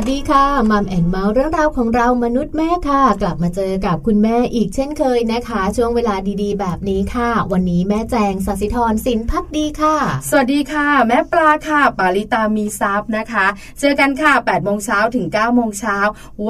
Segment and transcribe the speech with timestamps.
[0.00, 9.96] สวัสดีค่ะ Mom and Mouth เรื่องราวของเรามนุษย์แม่ค่ะ กลับมาเจอกับคุณแม่อีกเช่นเคยนะคะ ช่วงเวลาดีๆ แบบนี้ค่ะ วันนี้แม่แจงสัสิธรสินพักดีค่ะ
[10.28, 13.46] สวัสดีค่ะ แม่ปลาค่ะ ปาลิตามีซับนะคะ
[13.80, 15.98] เจอกันค่ะ8โมงเช้าถึง9โมงเช้า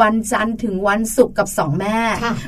[0.00, 1.98] วันจันทร์ถึงวันศุกร์กับ 2 แม่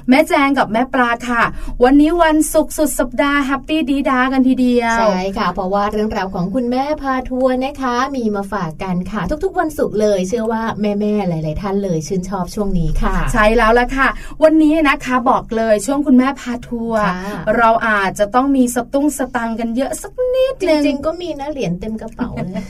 [0.08, 1.42] แม่แจงกับแม่ปลาค่ะ
[1.84, 14.08] วันนี้วันศุกร์สุดสัปดาห์ happy ดีด๊ากันทีเดียวใช่ค่ะ เพราะว่าเรื่องราวของคุณแม่พาทัวร์นะคะ มีมาฝากกันค่ะ ทุกๆ วันศุกร์เลย เชื่อว่าแม่แม่หลาย ๆ ท่านเลยชื่นชอบช่วงนี้ค่ะ ใช่แล้วละค่ะ
[14.42, 17.02] วันนี้นะคะบอกเลยช่วงคุณแม่พาทัวร์
[17.56, 22.64] เราอาจจะต้องมีสตุ้งสตังกันเยอะสักนิดนึงจริงๆก็มีนะเหรียญเต็มกระเป๋าเลย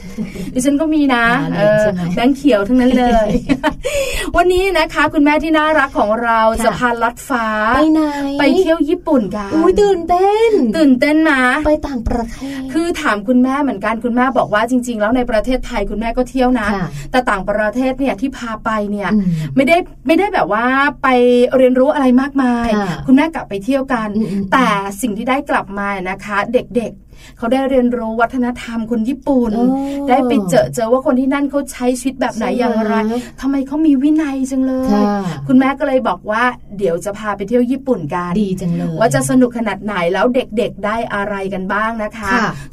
[0.55, 1.25] ดิฉันก็มีนะ
[2.15, 3.29] แบงค์เขียวทั้งนั้นเลย
[4.37, 7.47] วันนี้นะคะ คุณแม่ที่น่ารักของเราจะพาลัดฟ้า
[7.77, 8.03] ไปไหน
[8.41, 16.69] ไปเที่ยวญี่ปุ่นกันอุ้ยตื่นเต้น ตื่นเต้นมาไปต่างประเทศ คือถามคุณแม่เหมือนกันคุณแม่บอกว่าจริง ๆ แล้วในประเทศไทยคุณแม่ก็เที่ยวนะ
[17.11, 19.11] แต่ต่างประเทศเนี่ยที่พาไปเนี่ย
[19.57, 19.77] ไม่ได้
[20.07, 20.65] ไม่ได้แบบว่า
[21.03, 21.09] ไป
[21.57, 22.69] เรียนรู้อะไรมากมาย
[23.07, 24.09] คุณแม่กลับไปเที่ยวกัน
[24.53, 24.67] แต่
[25.01, 26.93] สิ่งที่ได้กลับมานะคะ เด็ก
[27.39, 29.53] เขาได้เรียนรู้วัฒนธรรมคนญี่ปุ่น
[30.09, 32.95] ได้ไปเจอเจอว่าคนที่นั่นเขาใช้ชีวิตแบบไหนอย่างไร
[33.41, 34.91] ทำไมเขามีวินัยจังเลย
[35.47, 36.43] คุณแม่ก็เลยบอกว่า
[36.79, 42.31] เดี๋ยวจะพาไปเที่ยวญี่ปุ่นกันดีจังเลยว่าจะสนุกขนาดไหนแล้วเด็กๆได้อะไรกันบ้างนะคะ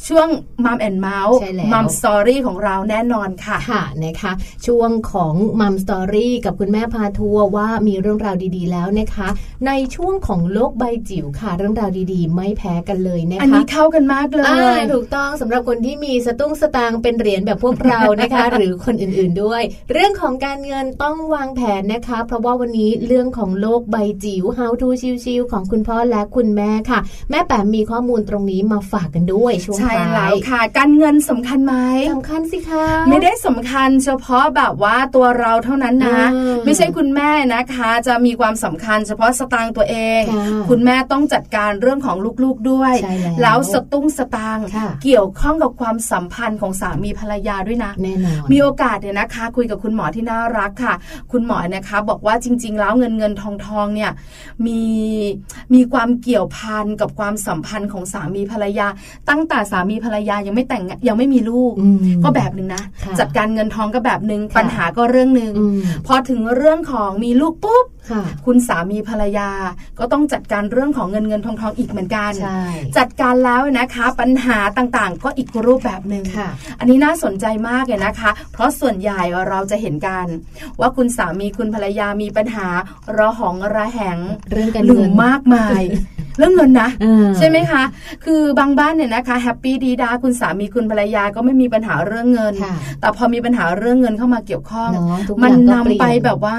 [0.07, 0.27] ช่วง
[0.65, 4.31] Mom and Mouth Mom Story ของเราแน่นอนค่ะค่ะนะคะ
[4.67, 9.27] ช่วงของ Mom Story กับคุณแม่พาทัวร์ว่ามีเรื่องราวดีๆ แล้วนะคะ
[9.67, 19.61] ในช่วงของโลกใบจิ๋วค่ะ เรื่องราวดีๆ ไม่แพ้กันเลยนะคะอันนี้เข้ากันมากเลยถูกต้องสำหรับคนที่มีสตุ้งสตางค์เป็นเหรียญแบบพวกเรานะคะ หรือคนอื่นๆด้วย
[19.91, 24.87] เรื่องของการเงินต้องวางแผนนะคะ เพราะว่าวันนี้เรื่องของโลกใบจิ๋ว How to
[25.23, 26.99] ชิวๆของคุณพ่อและคุณแม่ค่ะ
[27.29, 31.75] แม่แปมมีข้อมูลตรงนี้มาฝากกันด้วยช่วงท้ายใช่แล้วค่ะ การเงินสำคัญไหม
[32.13, 36.21] สำคัญสิคะไม่ได้สำคัญเฉพาะแบบว่าตัวเราเท่านั้นนะ
[36.65, 40.21] ไม่ใช่คุณแม่นะคะ จะมีความสำคัญเฉพาะสตางค์ตัวเอง
[40.69, 42.93] คุณแม่ต้องจัดการเรื่องของลูกๆด้วย
[43.41, 44.63] แล้วสตุ้งสตางค์
[45.03, 50.93] เกี่ยวข้องกับความสัมพันธ์ของสามีภรรยาด้วยนะแน่นอนมีโอกาสเนี่ยนะคะ คุยกับคุณหมอที่น่ารักค่ะ
[51.31, 54.11] คุณหมอนะคะ บอกว่าจริง ๆ แล้วเงินเงินทองทองเนี่ย
[54.67, 54.81] มี
[55.73, 58.87] มีความเกี่ยวพันกับความสัมพันธ์ของสามีภรรยา
[59.29, 61.73] ตั้งแต่สามีภรรยายังไม่แต่งยังไม่มีลูก
[62.23, 62.83] ก็แบบหนึ่งนะ
[63.19, 65.53] จัดการเงินทองก็แบบหนึ่งปัญหาก็เรื่องหนึ่ง
[66.07, 67.85] พอถึงเรื่องของมีลูกปุ๊บ
[68.45, 69.49] คุณสามีภรรยา
[69.99, 72.31] ก็ต้องจัดการเรื่องของเงินเงินทองทองอีกเหมือนกัน
[72.97, 76.23] จัดการแล้วนะคะปัญหาต่างๆ ก็อีกรูปแบบหนึ่ง
[76.79, 80.27] อันนี้น่าสนใจมากเลยนะคะ เพราะส่วนใหญ่เราจะเห็นกัน
[80.79, 82.67] ว่าคุณสามีคุณภรรยามีปัญหา
[83.17, 84.17] ระหองระแหง
[84.51, 85.83] เรื่องกันหรือมากมาย
[86.37, 86.89] เรื่องเงินนะ
[87.37, 87.83] ใช่ไหมคะ
[88.25, 92.53] คือบางบ้านเนี่ยนะคะ happy ดีด๊าคุณสามีคุณภรรยาก็ไม่มีปัญหาเรื่องเงิน
[92.99, 94.91] แต่พอมีปัญหาเรื่องเงินเข้ามาเกี่ยวข้อง
[95.43, 96.57] มันนำไปแบบว่า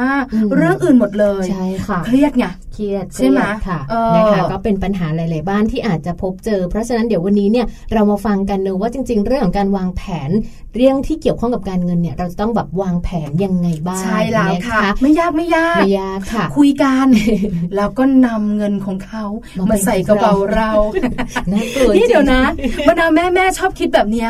[0.56, 2.46] เรื่องอื่นหมดเลยใช่ค่ะเครียดไง
[2.78, 3.80] เครียดใช่ไหมค่ะ
[4.16, 10.30] นะคะก็เป็นปัญหาหลาย ๆ บ้านที่อาจจะพบเจอ เพราะฉะนั้นเดี๋ยววันนี้เนี่ยเรามาฟังกันเนอะว่าจริง ๆ เรื่องของการวางแผน
[10.76, 17.06] เรื่องที่เกี่ยวข้องกับการเงินเนี่ย เราจะต้องแบบวางแผนยังไงบ้างใช่แล้วค่ะ ไม่ยากไม่ยากไม่ยากค่ะ คุยกัน
[17.76, 19.24] แล้วก็นำเงินของเขา
[19.70, 20.70] มาใส่กระเป๋าเรา
[21.96, 22.42] นี่เดี๋ยวนะ
[22.88, 24.28] บรรดาแม่แม่ชอบคิดแบบนี้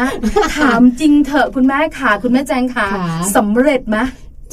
[0.57, 2.89] ถามจริงเถอะคุณแม่ค่ะคุณแม่แจงค่ะ
[3.37, 3.99] สำเร็จไหม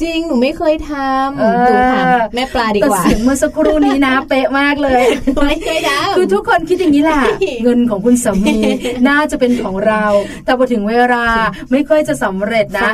[0.02, 1.48] จริงหนูไม่เคยทำหนู
[1.94, 5.02] ถามแม่ปลาดีกว่าแต่เสียงเมื่อสักครู่นี้นะ เป๊ะมากเลย
[5.46, 7.22] ไม่เคยทำคือทุกคนคิดอย่างนี้แหละ
[7.62, 8.56] เงินของคุณสามี
[9.08, 10.04] น่าจะเป็นของเรา
[10.44, 11.26] แต่พอถึงเวลา
[11.70, 12.90] ไม่ค่อยจะสำเร็จนะ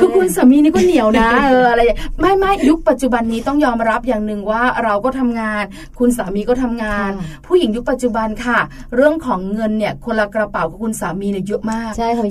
[0.00, 1.80] คือคุณสามีนี่ก็เหนียวนะเอออะไร
[2.20, 5.64] ไม่ไม่ยุคปัจจุบันนี้ต้องยอมรับอย่างหนึ่งว่าเราก็ทำงาน
[5.98, 7.10] คุณสามีก็ทำงาน
[7.46, 8.58] ผู้หญิงยุคปัจจุบันค่ะ
[8.96, 11.90] เรื่องของเงินเนี่ยคนละกระเป๋ากับคุณสามีเนี่ยเยอะมาก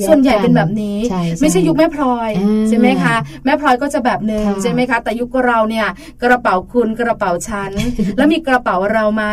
[0.09, 0.97] ส่วนใหญ่เป็นแบบนี้
[1.41, 2.29] ไม่ใช่ยุคแม่พลอย
[2.69, 3.15] ใช่ไหมคะ
[3.45, 5.87] แม่พลอยก็จะแบบหนึ่งใช่ไหมคะ แต่ยุคเราเนี่ย
[6.23, 7.71] กระเป๋าคุณกระเป๋าฉัน
[8.17, 9.23] แล้วมีกระเป๋าเราไหม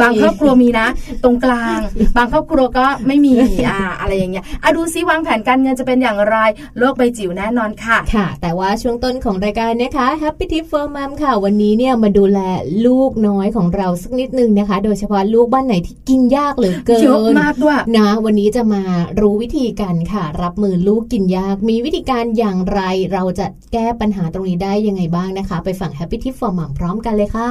[0.00, 0.86] บางครอบครัวมีนะ
[1.24, 1.78] ตรงกลาง
[2.16, 3.34] บางครอบครัวก็ไม่มี
[3.68, 6.36] อ่าอะไรอย่างเงี้ยอะดูซิวางแผนการเงินจะเป็นอย่างไร
[6.78, 12.40] โลกใบจิ๋วแน่นอนค่ะค่ะ แต่ว่าช่วงต้นของรายการนะคะ Happy Tip for Mom ค่ะ วันนี้เนี่ยมาดูแล
[12.86, 18.82] ลูกน้อยของเราสักนิดนึงนะคะ โดยเฉพาะลูกบ้านไหนที่กินยากเหลือเกินเยอะมากด้วยนะ วันนี้จะมา
[19.20, 22.80] รู้วิธีกันค่ะ รับมือลูกกินยาก มีวิธีการอย่างไร
[23.12, 27.50] เราจะแก้ปัญหาาตรงนี้ได้ยังไงบ้างนะคะ ไปฟัง Happy Tip for Mom พร้อมกันเลยค่ะ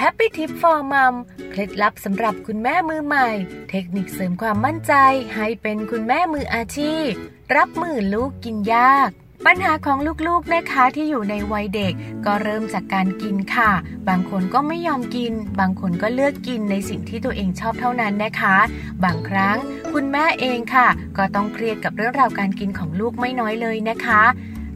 [0.00, 1.14] Happy Tip for Mom
[1.50, 3.28] เคล็ดลับสำหรับคุณแม่มือใหม่
[3.70, 4.92] เทคนิคเสริมความมั่นใจ
[5.34, 7.08] ให้เป็นคุณแม่มืออาชีพ
[7.56, 9.10] รับมือลูกกินยาก
[9.46, 11.92] ปัญหาของลูกๆนะคะที่อยู่ในวัยเด็ก
[12.26, 13.70] ก็เริ่มจากการกินค่ะ
[14.08, 18.56] บางคนก็ไม่ยอมกิน บางคนก็เลือกกินในสิ่งที่ตัวเองชอบเท่านั้นนะคะ
[19.04, 19.56] บางครั้ง
[19.92, 24.22] คุณแม่เองค่ะ ก็ต้องเครียดกับเรื่องราวการกินของลูกไม่น้อยเลยนะคะ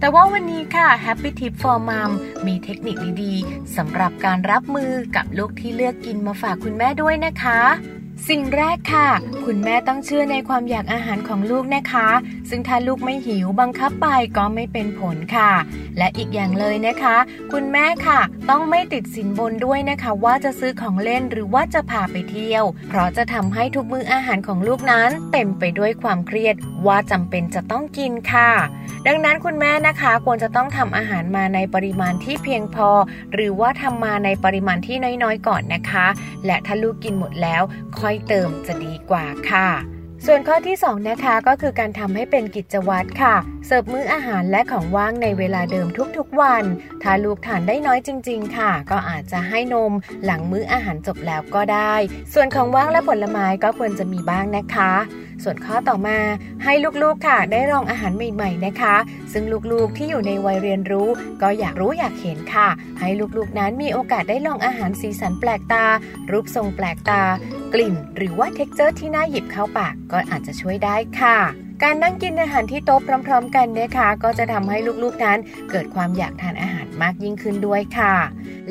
[0.01, 2.11] แต่ว่าวันนี้ค่ะ Happy Tip for Mom
[2.47, 7.61] มีเทคนิคดีๆสำหรับการรับมือกับลูกที่เลือกกินมาฝากคุณแม่ด้วยนะคะ
[8.31, 9.09] สิ่งแรกค่ะ
[9.45, 12.09] คุณแม่ต้องเชื่อในความอยากอาหารของลูกนะคะ
[12.51, 15.53] ซึ่งถ้าลูกไม่หิวบังคับไปก็ไม่เป็นผลค่ะ
[15.99, 17.17] และอีกอย่างเลยนะคะ
[17.53, 26.55] คุณแม่ค่ะ ต้องไม่ติดสินบนด้วยนะคะ ว่าจะซื้อของเล่นหรือว่าจะพาไปเที่ยว เพราะจะทำให้ทุกมื้ออาหารของลูกนั้น เต็มไปด้วยความเครียด
[26.87, 28.51] ว่าจำเป็นจะต้องกินค่ะ
[29.07, 32.89] ดังนั้นคุณแม่นะคะควรจะต้องทำอาหารมาในปริมาณที่เพียงพอ
[33.35, 36.07] หรือว่าทำมาในปริมาณที่น้อยๆ ก่อนนะคะ
[36.47, 37.63] และถ้าลูกกินหมดแล้ว
[37.99, 39.69] ค่อยเติมจะดีกว่าค่ะ
[40.27, 46.65] ส่วนข้อที่ 2 นะคะก็คือการทำให้เป็นกิจวัตรค่ะ เสิร์ฟมื้ออาหารและของว่างในเวลาเดิมทุกๆวัน
[47.03, 49.93] ถ้าลูกทานได้น้อยจริง ๆ ค่ะ ก็อาจจะให้นม
[50.25, 51.95] หลังมื้ออาหารจบแล้วก็ได้
[52.35, 54.93] ส่วนของว่างและผลไม้ก็ควรจะมีบ้างนะคะ
[55.43, 56.19] ส่วนข้อต่อมา
[56.65, 56.73] ให้
[57.03, 58.97] ลูกๆค่ะ ได้ลองอาหารใหม่ ๆนะคะ
[59.33, 61.09] ซึ่งลูกๆที่อยู่ในวัยเรียนรู้
[61.43, 62.69] ก็อยากรู้อยากเห็นค่ะ
[63.01, 65.85] ให้ลูกๆนั้นมีโอกาสได้ลองอาหารสีสันแปลกตา
[66.31, 67.23] รูปทรงแปลกตา
[67.75, 71.39] กลิ่น หรือว่า texture ที่น่าหยิบเข้าปากก็อาจจะช่วยได้ค่ะ
[71.87, 75.39] การนั่งกินอาหารที่โต๊ะพร้อม ๆ กันนะคะก็จะทำให้ลูกๆนั้น
[75.71, 78.15] เกิดความอยากทานอาหารมากยิ่งขึ้นด้วยค่ะ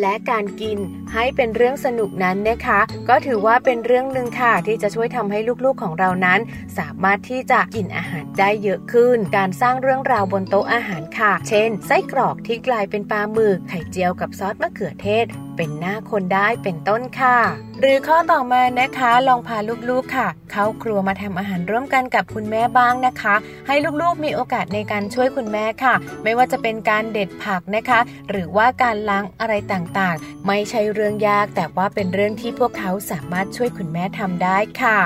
[0.01, 0.77] และการกิน
[1.13, 2.79] ให้เป็นเรื่องสนุกนั้นนะคะ
[3.09, 6.39] ก็ถือว่าเป็นเรื่องหนึ่งค่ะ ที่จะช่วยทำให้ลูกๆของเรานั้น
[6.77, 17.37] สามารถที่จะกินอาหารได้เยอะขึ้น การสร้างเรื่องราวบนโต๊ะอาหารค่ะ เช่น ไส้กรอกที่กลายเป็นปลาหมึกไข่เจียวกับซอสมะเขือเทศเป็นหน้าคนได้เป็นต้นค่ะ
[17.79, 19.57] หรือข้อต่อมานะคะลองพา
[19.89, 23.35] ลูกๆค่ะ เข้าครัวมาทำอาหารร่วมกันกับคุณแม่บ้างนะคะ
[23.67, 25.93] ให้ลูกๆมีโอกาสในการช่วยคุณแม่ค่ะ
[26.23, 34.99] ไม่ว่าจะเป็นการเด็ดผักนะคะ หรือว่าการล้างอะไรต่างๆ ไม่ใช่เรื่องยาก แต่ว่าเป็นเรื่องที่พวกเขาสามารถช่วยคุณแม่ทำได้ค่ะ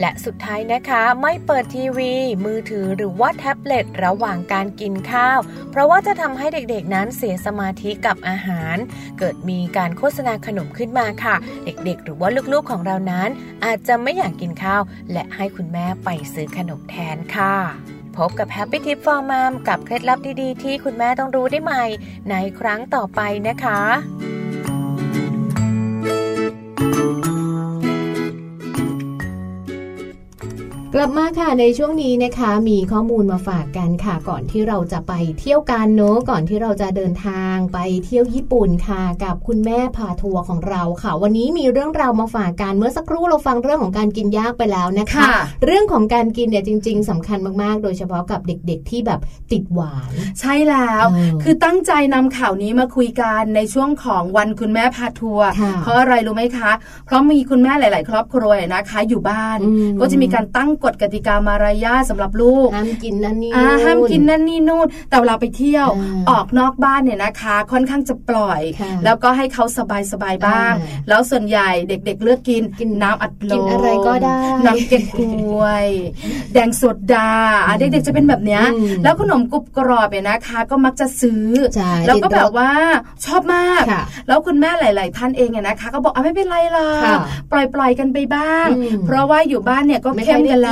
[0.00, 2.12] และสุดท้ายนะคะไม่เปิดทีวี
[2.44, 5.38] มือถือหรือว่าแท็บเล็ตระหว่างการกินข้าว
[5.70, 8.76] เพราะว่าจะทำให้เด็กๆนั้นเสียสมาธิกับอาหาร
[9.18, 11.34] เกิดมีการโฆษณาขนมขึ้นมาค่ะ
[11.64, 13.28] เด็กๆ หรือว่าลูกๆของเรานั้น
[13.64, 14.82] อาจจะไม่อยากกินข้าว
[15.12, 17.56] และให้คุณแม่ไปซื้อขนมแทนค่ะ
[18.16, 21.84] พบกับ Happy Tip for Mom กับเคล็ดลับดีๆ ที่คุณแม่ต้องรู้ได้ใหม่
[22.30, 23.80] ในครั้งต่อไปนะคะ
[30.94, 45.26] กลับมาค่ะในช่วงนี้นะคะมีข้อมูลมาฝากกันค่ะ ก่อนที่เราจะไปเที่ยวกันเนอะก่อนที่เราจะเดินทางไปเที่ยวญี่ปุ่นค่ะ กับคุณแม่พาทัวร์ของเราค่ะ วันนี้มีเรื่องราวมาฝากกันเมื่อสักครู่เราฟังเรื่องของการกินยากไปแล้วนะคะ
[45.64, 49.20] เรื่องของการกินเนี่ยจริง ๆสำคัญมากๆ โดยเฉพาะกับเด็กๆที่แบบ
[49.52, 51.04] ติดหวาน ใช่แล้ว
[51.42, 55.48] คือตั้งใจนำข่าวนี้มาคุยกันในช่วงของวันคุณแม่พาทัวร์
[55.82, 56.72] เพราะอะไรรู้ไหมคะ
[57.06, 59.58] เพราะมีคุณแม่หลาย ๆ ครอบครัวนะคะ อยู่บ้าน
[60.00, 63.52] ก็จะมีการตั้งกฎกติกามารยาสำหรับลูกห้ามกินนั่นนี่
[63.84, 65.88] ห้ามกินนั่นนี่นู่นแต่เวลาไปเที่ยว
[66.30, 68.60] ออกนอกบ้านเนี่ยนะคะ ค่อนข้างจะปล่อย
[69.04, 70.72] แล้วก็ให้เขาสบายสบายบ้าง
[71.08, 75.18] แล้วส่วนใหญ่เด็ก ๆ เลือกกินกินน้ำอัดลมกินอะไรก็ได้น้ำเก๊กฮ
[75.60, 75.88] วย
[76.52, 77.30] แดงสดดา
[77.78, 78.62] เด็กๆจะเป็นแบบเนี้ย
[79.02, 81.46] แล้วขนมกรุบกรอบเนี่ยนะคะ ก็มักจะซื้อ
[82.06, 82.70] แล้วก็แบบว่า
[83.24, 83.84] ชอบมาก
[84.28, 86.88] แล้วคุณแม่หลาย ๆ ท่านเองเนี่ยนะคะ ก็บอกอะไม่เป็นไรล่ะ
[87.52, 88.68] ปล่อยๆกันไปบ้าง
[89.06, 90.70] เพราะว่าอยู่บ้านเนี่ยก็เข้มกันแล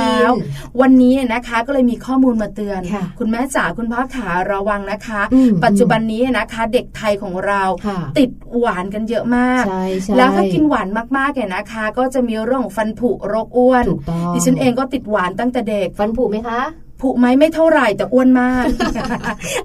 [0.81, 2.81] วันนี้นะคะก็เลยมีข้อมูลมาเตือน
[3.19, 5.21] คุณแม่จ๋าคุณพ่อขาระวังนะคะ
[5.63, 7.61] ปัจจุบันนี้นะคะ เด็กไทยของเรา
[8.17, 9.63] ติดหวานกันเยอะมาก
[10.17, 13.85] แล้วถ้ากินหวานมากๆเนี่ยนะคะ ก็จะมีเรื่องของฟันผุโรคอ้วน
[14.33, 16.61] ดิฉันเองก็ติดหวานตั้งแต่เด็กฟันผุไหมคะ
[17.01, 18.65] ผุไหมไม่เท่าไหร่แต่อ้วนมาก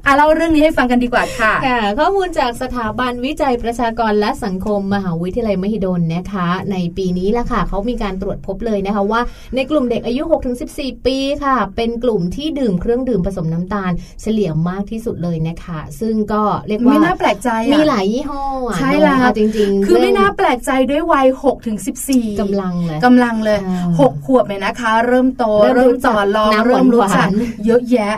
[0.06, 9.20] อะเล่าเรื่องนี้ให้ฟังกันดีกว่าค่ะค่ะ ข้อมูลจากสถาบันวิจัยประชากรและสังคมมหาวิทยาลัยมหิดลนะคะ ในปีนี้ละค่ะเขามีการตรวจพบเลยนะคะว่า
[9.54, 10.22] ในกลุ่มเด็กอายุ
[10.64, 18.42] 6-14 ปีค่ะ เป็นกลุ่มที่ดื่มเครื่องดื่มผสมน้ำตาล เฉลี่ยมากที่สุดเลยนะคะ ซึ่งก็เรียกว่าไม่น่าแปลกใจมีหลายยี่ห้อ
[18.78, 21.78] ใช่แล้วจริง ๆ คือไม่น่าแปลกใจด้วยวัย6ถึง
[22.10, 23.58] 14กำลังเลยกำลังเลย
[23.92, 25.44] 6 ขวบเนี่ยนะคะ เริ่มโต
[25.76, 27.25] เริ่มต่อรองเริ่มรู้จัก
[27.66, 28.14] เยอะแยะ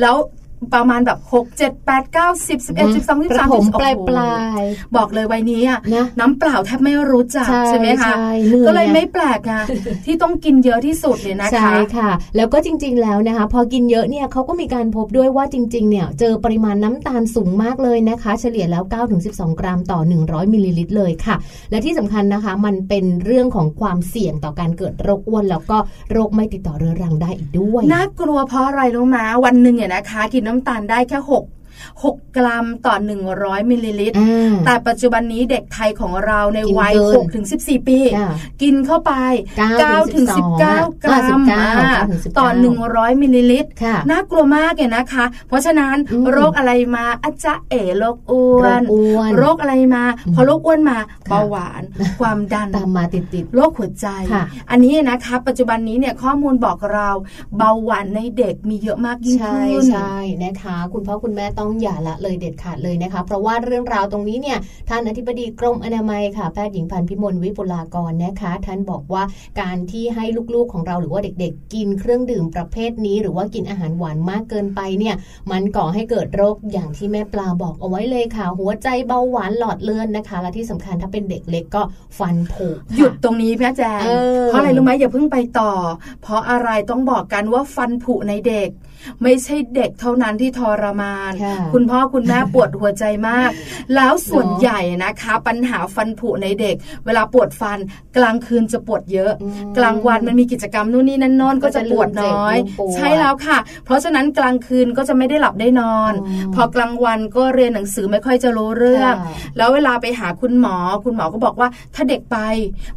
[0.00, 0.16] แล้ว
[0.74, 4.62] ประมาณแบบหกเจ็ดแปดเก้าสิบสิบเอ็ดสิบสองสิบสามสิบปลายปลาย
[4.96, 5.80] บอกเลยวัยนี้อะ
[6.20, 8.14] น้ำเปล่าแทบไม่รู้จักใช่ไหมคะ
[8.66, 9.62] ก็เลยไม่แปลกอะ
[10.06, 21.36] ที่ต้องกินเยอะที่สุดเนี่ยนะคะใช่ค่ะ แล้วก็จริง ๆแล้วนะคะ พอกินเยอะเนี่ยเขาก็มีการพบด้วยว่าจริง ๆ เนี่ย เจอปริมาณน้ำตาลสูงมากเลยนะคะ เฉลี่ยแล้ว9ถึง12 กรัมต่อ 100มิลลิลิตรเลยค่ะ
[21.70, 25.78] และที่สำคัญนะคะ มันเป็นเรื่องของความเสี่ยงต่อการเกิดโรคอ้วนแล้วก็
[26.12, 31.44] โรคไม่ติดต่อเรื้อรังได้อีกด้วยน่ากลัวเพราะอะไรรู้ไหมวันหนึ่งเนี่ยนะคะกินน้ำตาลได้แค่หก
[32.04, 32.94] 6 กรัมต่อ
[33.32, 34.16] 100มิลลิลิตร
[34.64, 37.98] แต่ปัจจุบันนี้เด็กไทยของเราในวัย6ถึง14 ปี
[38.62, 39.12] กินเข้าไป
[39.68, 40.26] 9ถึง
[40.66, 41.40] 19 กรัม
[42.38, 42.48] ต่อ
[42.84, 43.68] 100มิลลิลิตร
[44.10, 45.96] น่ากลัวมากเลยนะคะ เพราะฉะนั้น
[46.30, 48.82] โรคอะไรมาอาจจะเอโรคอ้วน
[49.38, 51.82] โรคอะไรมา พอโรคอ้วนมาเบาหวาน
[52.20, 54.06] ความดันตามมาติดติดโรคหัวใจ
[54.70, 57.08] อันนี้นะคะปัจจุบันนี้เนี่ยข้อมูลบอกเรา
[57.56, 64.58] เบาหวานในเด็กมีเยอะมากยิ่งขึ้นใช่นะคะ คุณพ่อคุณแม่ต้ององอย่าละเลยเด็ดขาดเลยนะคะ เพราะว่าเรื่องราวตรงนี้เนี่ย
[64.88, 69.22] ท่านอธิบดีกรมอนามัยค่ะแพทย์หญิงพันพิมลวิปุลากรนะคะ ท่านบอกว่า
[69.60, 70.24] การที่ให้
[70.54, 75.14] ลูกๆของเราหรือว่าเด็กๆ กินเครื่องดื่มประเภทนี้ หรือว่ากินอาหารหวานมากเกินไปเนี่ย
[75.50, 81.82] มันก่อให้เกิดโรคอย่างที่แม่ปลาบอกเอาไว้เลยค่ะ หัวใจเบาหวานหลอดเลือดนะคะ และที่สำคัญถ้าเป็นเด็กเล็กก็
[82.18, 84.02] ฟันผุหยุดตรงนี้พี่แจง
[84.48, 85.72] เพราะอะไรรู้ไหมอย่าเพิ่งไปต่อ
[86.22, 88.68] เพราะอะไรต้องบอกกันว่าฟันผุในเด็ก
[89.22, 91.32] ไม่ใช่เด็กเท่านั้นที่ทรมาน
[91.72, 93.50] คุณพ่อคุณแม่ปวดหัวใจมาก
[93.94, 96.76] แล้วส่วนใหญ่นะคะ ปัญหาฟันผุในเด็ก
[97.06, 97.78] เวลาปวดฟัน
[98.16, 99.32] กลางคืนจะปวดเยอะ
[99.78, 102.56] กลางวันมันมีกิจกรรมนู่นนี่นั่นนอนก็จะปวดน้อย
[102.94, 106.12] ใช่แล้วค่ะ เพราะฉะนั้นกลางคืนก็จะไม่ได้หลับได้นอน
[106.54, 109.14] พอกลางวันก็เรียนหนังสือไม่ค่อยจะรู้เรื่อง
[109.56, 112.38] แล้วเวลาไปหาคุณหมอ คุณหมอก็บอกว่าถ้าเด็กไป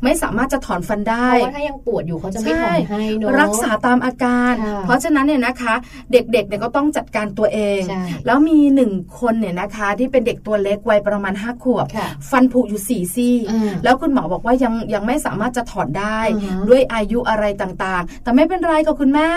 [0.04, 4.54] ไม่สามารถจะถอนฟันได้เพราะว่าถ้ายังปวดอยู่เขาจะไม่ถอนให้เนอะรักษาตามอาการ
[4.86, 5.74] เพราะฉะนั้นเนี่ยนะคะ
[6.12, 7.82] เด็กๆเนี่ยก็ต้องจัดการตัวเอง
[8.26, 11.86] แล้วมีหนึ่งคนเนี่ยนะคะที่เป็นเด็กตัวเล็กวัยประมาณห้าขวบ
[12.30, 13.36] ฟันผุอยู่สี่ซี่
[13.84, 16.20] แล้วคุณหมอบอกว่ายังยังไม่สามารถจะถอนได้
[16.70, 19.30] ด้วยอายุอะไรต่างๆ แต่ไม่เป็นไรกับคุณแม่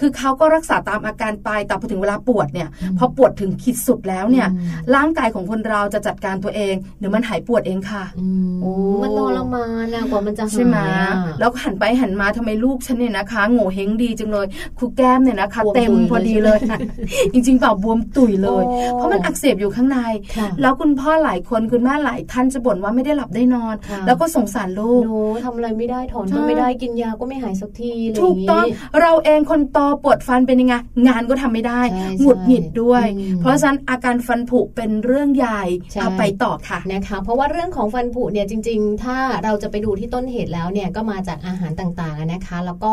[0.00, 4.48] คือเขาก็รักษาตามอาการไปแต่พอถึงเวลาปวดเนี่ยพอปวดถึงขีดสุดแล้วเนี่ย
[4.94, 8.04] ร่างกายของคนเราจะจัดการตัวเองเดี๋ยวมันหายปวดเองค่ะ
[9.02, 10.76] มันทรมานนะกว่ามันจะหายใช่ไหม
[11.38, 14.46] แล้วหันไปหันมาทำไมลูกฉันเนี่ยนะคะโง่เฮงดีจังเลย
[14.78, 16.58] ครูแก้มเนี่ยนะคะเต็มพอดีเลย
[17.32, 19.98] จริงๆเปล่าบวมตุยเลย เพราะมันอักเสบอยู่ข้างใน
[20.60, 23.74] แล้วคุณพ่อหลายคนคุณแม่หลายท่านจะบ่นว่าไม่ได้หลับได้นอน
[24.06, 27.92] แล้วก็สงสารลูกหนูทำอะไรไม่ได้ถอนก็ไม่ได้กินยาก็ไม่หายสักที
[28.22, 28.64] ถูกต้อง
[29.00, 30.74] เราเองคนโตปวดฟันเป็นยังไง
[31.08, 31.80] งานก็ทำไม่ได้
[32.20, 33.04] หงุดหงิดด้วย
[33.40, 35.62] เพราะฉะนั้นอาการฟันผุเป็นเรื่องใหญ่
[36.00, 42.92] เอาไปต่อค่ะนะคะเพราะว่าเรื่องของฟันผุเนี่ยจริง ๆ ถ้าเราจะไปดูที่ต้นเหตุแล้วเนี่ยก็มาจากอาหารต่างๆนะคะ แล้วก็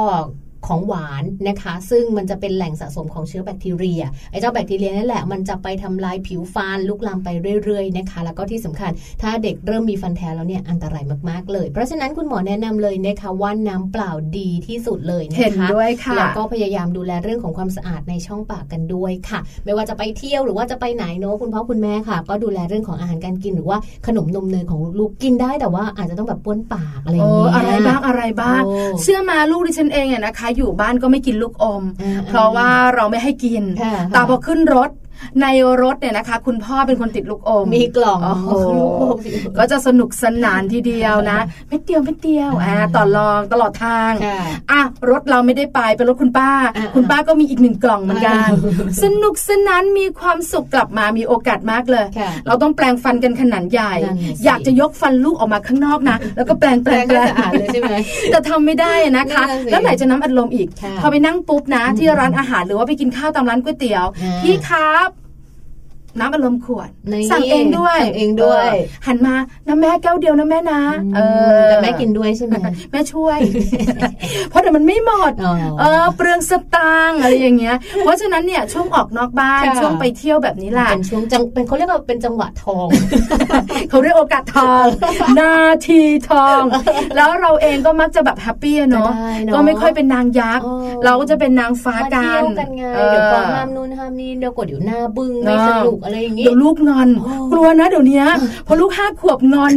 [0.68, 4.02] ของหวานนะคะ ซึ่งมันจะเป็นแหล่งสะสมของเชื้อแบคทีเรีย
[4.32, 7.30] ไอ้เจ้าแบคทีเรียนั่นแหละมันจะไปทำลายผิวฟันลุกลามไป
[7.64, 8.92] เรื่อยๆนะคะ แล้วก็ที่สำคัญ
[9.22, 23.78] ถ้าเด็กเริ่มมีฟันแท้แล้วเนี่ยอันตรายมากๆเลย เพราะฉะนั้นคุณหมอแนะนำเลยนะคะว่าน้ำเปล่าดีที่สุดเลยนะคะเห็นด้วยค่ะแล้วก็พยายามดูแลเรื่องของความสะอาดในช่องปากกันด้วยค่ะ ไม่ว่าจะไปเที่ยวหรือว่าจะไปไหนเนาะคุณพ่อคุณแม่ค่ะ ก็ดูแลเรื่องของอาหารการกินหรือว่า
[24.08, 28.62] ขนมนมเนยของลูกกินได้แต่ว่าอาจจะต้องแบบป้นปากอะไรอย่างเงี้ยอะไรบ้างอะไรบ้าง
[29.02, 31.84] เชื่อมาลูกดิฉันเองเนี่ยนะคะอยู่บ้านก็ไม่กินลูกอม
[32.28, 33.64] เพราะว่าเราไม่ให้กิน
[34.14, 34.90] แต่พอขึ้นรถ
[35.42, 35.48] ใน
[35.82, 38.20] รถเนี่ยนะคะ คุณพ่อเป็นคนติดลูกอมมีกล่อง
[38.78, 39.18] ลูกอม
[39.58, 44.12] ก็จะสนุกสนานทีเดียวนะเม็ดเดียวเม็ดเดียวอ่าต่อรองตลอดทาง
[44.72, 46.52] อะรถเราไม่ได้ไปเป็นรถคุณป้า
[46.96, 48.48] คุณป้าก็มีอีกหนึ่งกล่องเหมือนกัน
[49.04, 52.06] สนุกสนานมีความสุขกลับมามีโอกาสมากเลย
[52.48, 53.94] เราต้องแปลงฟันกันขนาดใหญ่
[54.46, 57.94] อยากจะยกฟันลูกออกมาข้างนอกนะ แล้วก็แปลงแปลงแปลงเลยใช่ไหม
[58.32, 60.68] แต่ทำไม่ได้นะคะ แล้วไหนจะน้ำอัดลมอีก
[61.02, 64.06] พอไปนั่งปุ๊บนะที่ร้านอาหารหรือว่าไปกินข้าวตามร้านก๋วยเตี๋ยว
[64.44, 65.10] พี่ครับ
[66.20, 66.90] น้ำอัดลมขวด
[67.32, 68.70] สั่งเองด้วยสั่งเองด้วย
[69.08, 69.36] หันมา
[69.68, 70.82] น้ำแม่แก้วเดียวนะแม่นะ
[71.16, 71.20] เอ
[71.58, 72.56] อแต่แม่กินด้วยใช่ไหม
[72.92, 73.40] แม่ช่วย
[74.50, 75.34] เพราะเดี๋ยวมันไม่หมด
[75.80, 82.88] เออเปลืองสตางค์อะไรอย่างเงี้ย เพราะฉะนั้นเนี่ยช่วงออกนอกบ้านช่วงไปเที่ยวแบบนี้แหละเป็นช่วงจังเป็นเขาเรียกว่าเป็นจังหวะทอง
[83.90, 84.86] เขาเรียกโอกาสทอง
[85.40, 85.56] นา
[85.88, 86.62] ทีทอง
[87.16, 89.12] แล้วเราเองก็มักจะแบบ happy เนาะ
[89.54, 90.66] ก็ไม่ค่อยเป็นนางยักษ์
[91.06, 97.10] เราก็จะเป็นนางฟ้ากันเดี๋ยวพอห้ามนู่นห้ามนี่เดี๋ยวกดอยู่หน้าบึ้งไม่สนุกอะไรอย่างงี้เดี๋ยวลูกงอน
[97.52, 98.24] กลัวนะเดี๋ยวนี้
[98.68, 99.76] พอลูกห้าขวบงอน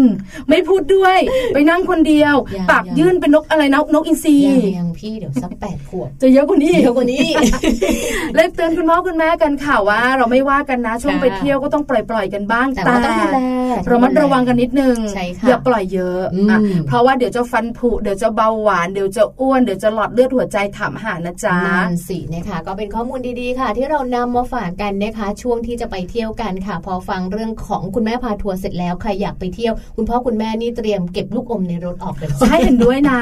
[0.48, 1.18] ไม่พูดด้วย
[1.54, 2.34] ไปนั่งคนเดียว
[2.70, 4.36] ปากยื่นเป็นนกอะไรนะนกอินทรี
[4.78, 7.26] ยังพี่เดี๋ยวสักแปดขวบจะเยอะกว่านี้เยอะกว่านี้
[8.34, 12.82] เลยเตือนคุณพ่อคุณแม่กันค่ะว่า เราไม่ว่ากันนะช่วงไปเที่ยวก็ต้องปล่อยปล่อยกันบ้างแต่
[13.86, 14.96] เรามัดระวังกันนิดนึง
[15.48, 16.20] อย่าปล่อยเยอะ
[16.86, 33.20] เพราะว่าเดี๋ยวจะฟันผุเดี๋ยวจะเบาหวานเดี๋ยวจะอ้วนเดี๋ยวจะหลอดเลือดหัวใจถามหานะจ๊ะนั่นสินะคะก็เป็นข้อมูลดีๆค่ะ ที่เรานำมาฝากกันนะคะช่วงที่จะไปเที่ยวกันค่ะ พอฟังเรื่องของคุณแม่พาทัวร์เสร็จแล้วใครอยากไปเที่ยว คุณพ่อคุณแม่นี่เตรียมเก็บลูกอมในรถออกเลยใช่เห็นด้วยนะ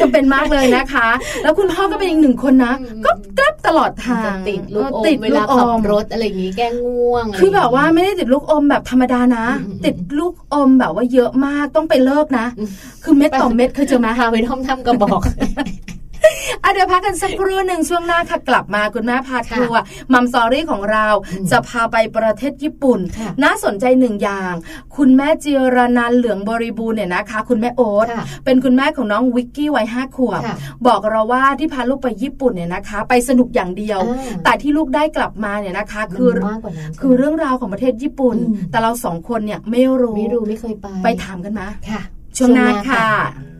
[0.00, 1.08] จำเป็นมากเลยนะคะ
[1.42, 2.74] แล้วคุณพ่อก็เป็นอีกหนึ่งคนนะ
[3.06, 9.46] ก็กลับตลอดทางติดลูกอมเวลาขับรถอะไรอย่างนี้แก้ง่วง คือแบบว่าไม่ได้ติดลูกอมแบบธรรมดานะ
[9.84, 12.46] ติดลูกอมแบบว่าเยอะมากต้องไปเลิกนะ
[13.04, 15.20] คือเม็ดต่อเม็ดเคยเจอมาพาไปท่อมทำกระบอก
[16.62, 19.80] อะเดี๋ยวพักกันสักครู่หนึ่งช่วงหน้าค่ะกลับมาคุณแม่พาทัวร์
[20.12, 21.06] มัมซอรี่ของเรา
[21.50, 23.00] จะพาไปประเทศญี่ปุ่น
[23.44, 24.52] น่าสนใจหนึ่งอย่าง
[24.96, 28.06] คุณแม่จิรนันเหลืองบริบูรณ์เนี่ยนะคะ คุณแม่โอ๊ต
[28.44, 30.42] เป็นคุณแม่ของน้องวิกกี้วัยห้าขวบ
[30.86, 34.00] บอกเราว่าที่พาลูกไปญี่ปุ่นเนี่ยนะคะ ไปสนุกอย่างเดียว
[34.44, 36.30] แต่ที่ลูกได้กลับมาเนี่ยนะคะ คือ
[37.00, 38.36] คือเรื่องราวของประเทศญี่ปุ่น
[38.70, 41.66] แต่เราสองคนเนี่ยไม่รู้ไม่รู้ไม่เคยไป ไปถามกันมา
[42.36, 43.55] ช่วงหน้าค่ะ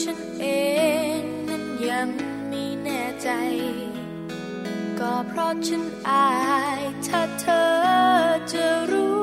[0.00, 0.46] ฉันเอ
[1.20, 2.08] งนั้นยัง
[2.48, 3.28] ไม่แน่ใจ
[4.98, 6.30] ก็เพราะฉันอา
[6.80, 7.70] ยถ้าเธอ
[8.52, 9.22] จะรู้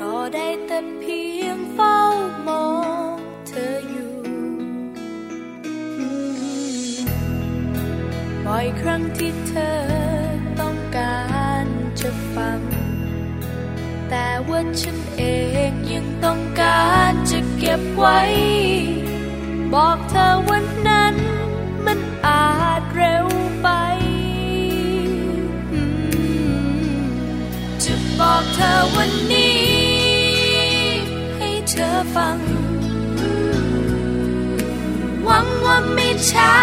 [0.00, 1.98] ก็ได้แต่เพียงเฝ้า
[2.46, 2.68] มอ
[3.14, 3.16] ง
[3.48, 4.14] เธออยู่
[8.44, 9.78] บ่อยครั้งที่เธอ
[10.60, 11.20] ต้องกา
[11.64, 11.66] ร
[12.00, 12.60] จะฟัง
[14.08, 15.22] แต่ว่าฉันเอ
[15.68, 18.20] งยังต้องการจะเก็บไว้
[19.74, 21.14] บอกเธอวันนั้น
[21.86, 22.48] มันอา
[22.80, 23.26] จเร็ว
[23.62, 23.68] ไป
[27.84, 29.66] จะบอกเธอวันนี้
[31.36, 32.38] ให้เธอฟัง
[35.24, 36.54] หวังว่าไม่ช้า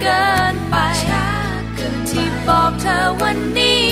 [0.00, 0.76] เกินไป
[2.08, 3.88] ที่บอกเธอวันนี้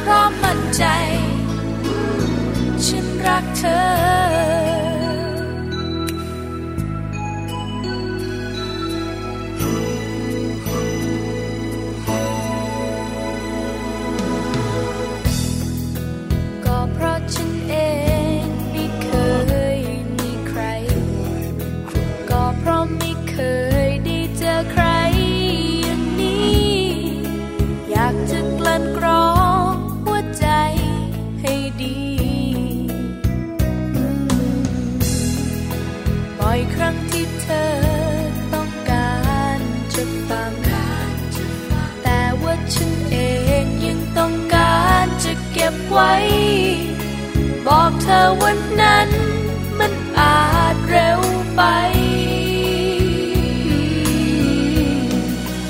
[0.00, 0.84] เพราะมั่นใจ
[2.84, 4.65] ฉันรักเธอ
[45.98, 46.16] ไว้
[47.66, 49.08] บอกเธอวันนั้น
[49.78, 50.38] มันอา
[50.74, 51.20] จเร็ว
[51.54, 51.62] ไป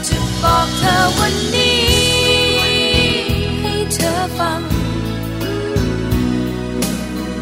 [0.06, 1.86] จะบอกเธอวันนี้
[3.60, 4.62] ให้เธอฟัง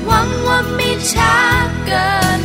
[0.07, 1.35] หวังว่าไม่ช้า
[1.87, 2.43] เกิน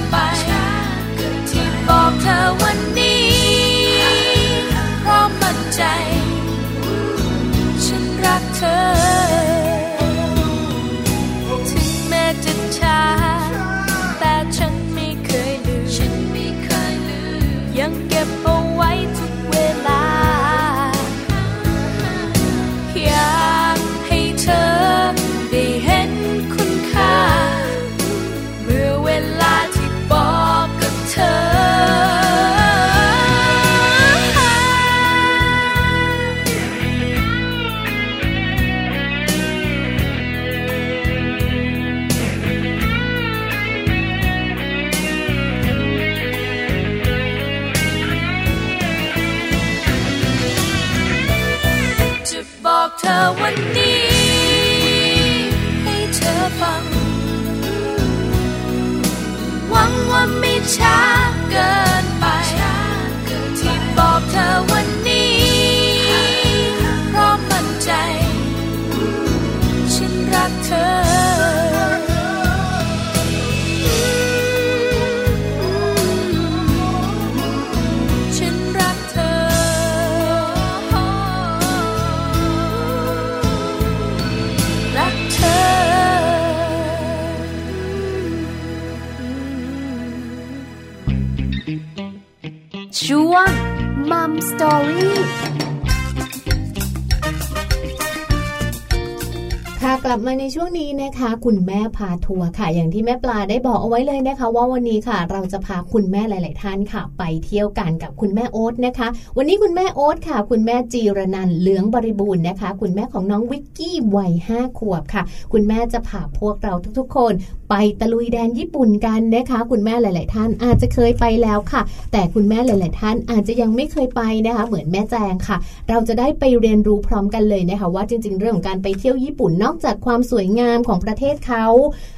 [100.10, 117.34] ลับมาในช่วงนี้นะคะ คุณแม่พาทัวร์ค่ะ อย่างที่แม่ปลาได้บอกเอาไว้เลยนะคะ ว่าวันนี้ค่ะ เราจะพาคุณแม่หลาย ๆ ท่านค่ะ ไปเที่ยวกันกับคุณแม่โอ๊ตนะคะ วันนี้คุณแม่โอ๊ตค่ะ คุณแม่จีรนันเหลืองบริบูรณ์นะคะ คุณแม่ของน้องวิกกี้วัยห้าขวบค่ะ คุณแม่จะพาพวกเราทุก ๆ คน
[117.70, 125.58] ไปตะลุยแดนญี่ปุ่นกันนะคะ คุณแม่หลาย ๆ ท่านอาจจะเคยไปแล้วค่ะ แต่คุณแม่หลาย ๆ ท่านอาจจะยังไม่เคยไปนะคะ เหมือนแม่แจงค่ะ
[125.90, 131.66] เราจะได้ไปเรียนรู้พร้อมกันเลยนะคะว่าจริง ๆ เรื่องของการไปเที่ยวญี่ปุ่นนอกจากความสวยงามของประเทศเขา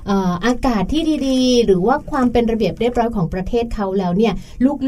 [0.08, 4.34] เอ่ออากาศที่ดีๆ หรือว่าความเป็นระเบียบเรียบร้อยของประเทศเขาแล้วเนี่ย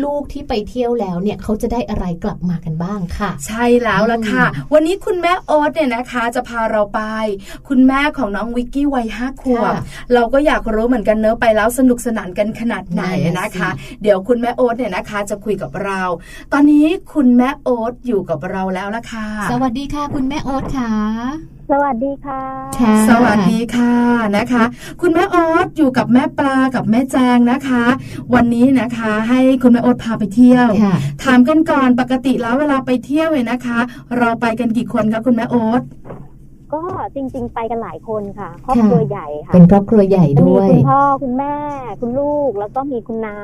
[0.03, 7.01] ลูกๆที่ไปเที่ยวแล้วเนี่ยเขาจะได้อะไรกลับมากันบ้างค่ะ ใช่แล้วล่ะค่ะ วันนี้คุณแม่โอ๊ตเนี่ยนะคะ จะพาเราไป
[7.69, 9.82] คุณแม่ของน้องวิกกี้วัยห้าขวบค่ะ
[10.13, 16.01] เราก็อยากรู้เหมือนกันเนอะไปแล้วสนุกสนานกันขนาดไหนนั่นน่ะนะคะสิเดี๋ยวคุณแม่โอ๊ตเนี่ยนะคะ จะคุยกับเรา
[16.53, 20.91] ตอนนี้คุณแม่โอ๊ตอยู่กับเราแล้วล่ะค่ะ สวัสดีค่ะ คุณแม่โอ๊ตค่ะ
[21.71, 22.41] สวัสดีค่ะ
[22.80, 23.93] ค่ะ สวัสดีค่ะ
[24.38, 24.63] นะคะ
[25.02, 27.84] คุณแม่โอ๊ตอยู่กับแม่ปลากับแม่แจงนะคะ
[28.34, 33.80] วันนี้นะคะให้คุณแม่โอ๊ตพาไปเที่ยวค่ะถามกันก่อนปกติแล้วเวลาไปเที่ยวเนี่ยนะคะ
[34.17, 35.82] เราไปกันกี่คนคะคุณแม่โอ๊ต
[36.74, 36.82] ก็
[37.16, 41.56] จริง ๆ ไปกันหลายคนค่ะครอบครัวใหญ่ค่ะเป็นครอบครัวใหญ่จะมีด้วยคุณพ่อคุณแม่
[42.02, 43.38] คุณลูกแล้วก็มีคุณน้า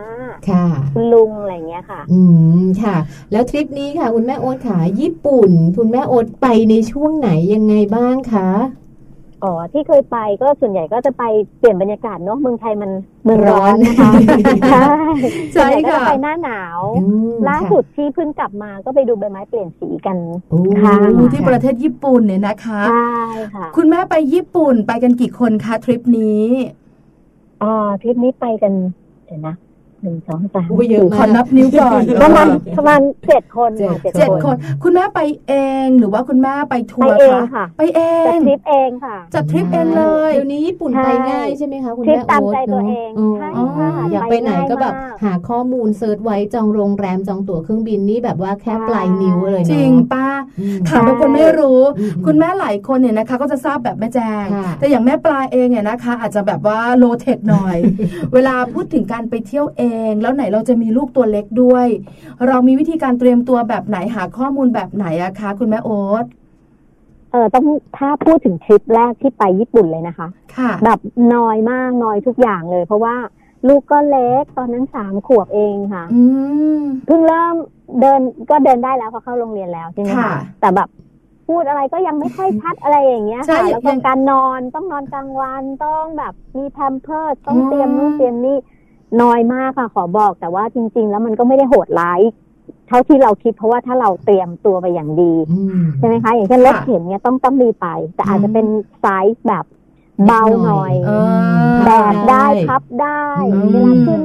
[0.49, 2.21] ค่ะ คุณลุงอะไรอย่างเงี้ยค่ะ อื
[2.61, 2.97] มค่ะ
[3.31, 8.49] แล้วทริปนี้ค่ะ คุณแม่โอ๊ตค่ะญี่ปุ่น คุณแม่โอ๊ตไปในช่วงไหนยังไงบ้างคะ
[9.43, 11.23] อ๋อที่เคยไปก็ส่วนใหญ่ก็จะไป
[11.59, 12.91] เปลี่ยนบรรยากาศเนาะเมืองไทยมัน
[13.25, 14.35] เมืองร้อนนะคะใช่
[14.69, 14.83] ใช่
[15.53, 20.17] ส่วนใหญ่ก็ค่ะจะไปหน้าหนาวอืมล่าค่ะสุดที่เพิ่งกลับมาก็ไปดูใบไม้เปลี่ยนสีกัน
[20.49, 20.95] โอ้ค่ะ
[21.33, 23.13] ที่ประเทศญี่ปุ่นเนี่ยนะคะใช่
[23.53, 26.45] ค่ะคุณแม่ไปญี่ปุ่นไปกันกี่คนคะทริปนี้
[27.63, 28.73] อ๋อทริปนี้ไปกัน
[29.25, 29.55] เดี๋ยวนะ
[30.03, 35.53] หนึ่งสองสามอุ้ยเยอะขอมากนับนิ้วก่อนประมาณประมาณเจ็ดคนค่ะเจ็ดเจ็ดคน คุณแม่ไปเอ
[35.85, 50.27] งหรือว่าคุณแม่ไปทัไปวร์เองคะค่ะไปเอจัดงทริปเองค่ะจัดทริปเองเลยเดี๋ยวนี้ญี่ปุ่นใช่ไปง่ายใช่ไหมคะคุณทริปแม่ตามโอ๊ตใจตัวเนาะเองอ๋อใช่ค่ะอยากไปไหนก็แบบไปง่ายมากหาข้อมูลเซิร์ชไว้จองโรงแรมจองตั๋วเครื่องบินนี่แบบว่าแค่ปลายนิ้วเลยเนาะจริงป้า
[50.59, 57.77] อืมถามบางคนไม่รู้อืมคุณแม่หลายคนเนี่ยนะคะ ก็จะทราบแบบแม่แจงค่ะแต่อย่างแม่ปลาเองเนี่ยนะคะ อาจจะแบบว่าโลเทคหน่อย
[58.33, 59.88] เวลาพูดถึงการไปเที่ยวเอง
[60.21, 61.87] แล้วไหนเราจะมีลูกตัวเล็กด้วย
[62.47, 66.25] เรามีวิธีการเตรียมตัวแบบไหนหาข้อมูลแบบไหนอะคะ คุณแม่โอ๊ต
[67.31, 67.65] เออต้อง
[67.97, 70.99] ถ้าพูดถึงทริปแรกที่ไปญี่ปุ่นเลยนะคะค่ะแบบ
[71.35, 73.15] น้อยมากน้อยทุกอย่างเลย เพราะว่า
[73.67, 76.21] ลูกก็เล็กตอนนั้นสามขวบเองค่ะอื
[76.79, 77.55] มเพิ่งเริ่ม
[77.99, 80.89] เดินก็เดินได้แล้วพอเข้าโรงเรียนแล้วใช่ไหมค่ะคะแต่แบบ
[81.47, 88.57] พูดอะไรก็ยังไม่ค่อยชัดอะไรอย่างเงี้ยใช่ค่ะแล้วก็ยังการนอนต้องนอนกลางวันต้องแบบมีแพมเพิร์สต้องอืมเตรียมนู่นเตรียมนี่
[89.21, 92.21] น้อยมากค่ะขอบอกแต่ว่าจริง ๆ แล้วมันก็ไม่ได้โหดร้าย
[92.87, 98.65] เท่าที่เราคิดเพราะว่าถ้าเราเตรียมตัวไปอย่างดีอืมใช่ไหมคะอย่างเช่นรถเข็นเนี่ยต้องต้องมีไป แต่อาจจะเป็น
[99.01, 99.65] ไซส์แบบ
[100.25, 104.23] เบาหน่อยเออแบกได้พับได้อืมเวลาขึ้น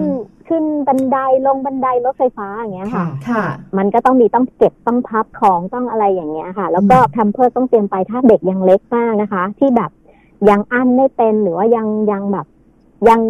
[0.49, 3.45] ขึ้นบันไดลงบันไดรถไฟฟ้าอย่างเงี้ยค่ะค่ะ
[3.79, 9.91] มันก็ต้องมีต้องเก็บต้องพับของต้องอะไรอย่างเงี้ยค่ะ แล้วก็แพมเพิร์สต้องเตรียมไปถ้าเด็กยังเล็กมากนะคะ ที่แบบ
[10.49, 12.47] ยังอั้นไม่เป็นหรือว่ายังยังแบบ
[13.09, 13.21] ยัง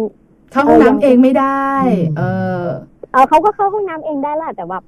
[0.51, 2.23] เข้าห้องเออยังน้ำเองไม่ได้อืมเอ
[2.61, 2.63] อ
[3.11, 4.83] เออเขาก็เข้าห้องน้ำเองได้แหละแต่แบบ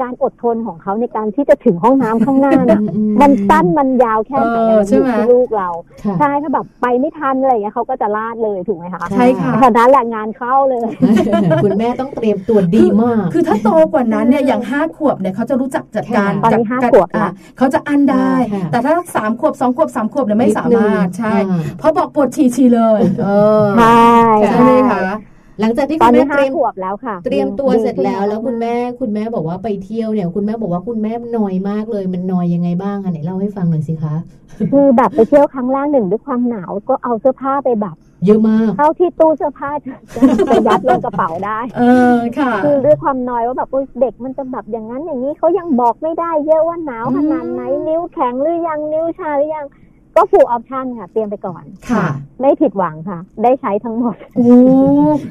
[0.00, 5.68] การอดทนของเขาในการที่จะถึงห้องน้ำข้างหน้าน่ะอืมันสั้นมันยาวแค่ไหนเออมันใช่อยู่ไหมที่ลูกเรา
[6.04, 10.80] ค่ะใช่ถ้าแบบไปไม่ทันอะไรอย่างเงี้ยเขาก็จะลาดเลยถูกไหมคะใช่ค่ะตอนนั้นแหละงานเข้าเลย
[11.64, 23.28] คุณแม่ต้องเตรียมตัวดีมาก คือถ้าโตกว่านั้นเนี่ยอย่างห้าขวบเนี่ยเขาจะรู้จักจัดการค่ะตอนนี้กับห้ากับขวบอะละเขาจะอันได้ค่ะแต่ถ้าสามขวบสองขวบสามขวบเนี่ยไม่สามารถใช่อ่าเพราะบอกปวดฉี่ฉี่เลย เอ
[23.62, 24.02] อใช่
[24.52, 25.00] ใช่ไหมคะ
[25.60, 34.14] หลังจากที่ตคุอนณนี้แม่เตห้ารียมขวบแล้วค่ะ เตรียมตัวดีเสร็จแล้วขึ้นแล้วคุณแม่คุณแม่บอกว่าไปเที่ยวเนี่ย คุณแม่บอกว่าคุณแม่นอยมากเลย มันนอยยังไงบ้างคะไหนเล่าให้ฟังหน่อยสิคะ
[34.72, 39.94] คือแบบไปเที่ยวครั้งแรกหนึ่งด้วยความหนาวก็เอาเสื้อผ้าไปแบบเยอะมากเข้าที่ตู้เสื้อผ้าจะ
[40.50, 41.82] จะยัดลงกระเป๋าได้ เอ
[42.14, 49.66] อค่ะ คือด้วยความน้อยว่าแบบอุ๊ยเด็กมันจะแบบอย่างนั้นอย่างนี้เขายังบอกไม่ได้เยอะว่าหนาวขนาดไหนนิ้วแข็งหรือยังนิ้วชาหรือยัง
[50.16, 52.06] ก็ full option ค่ะ เตรียมไปก่อนค่ะ
[52.40, 54.46] ไม่ผิดหวังค่ะ ได้ใช้ทั้งหมดโอ้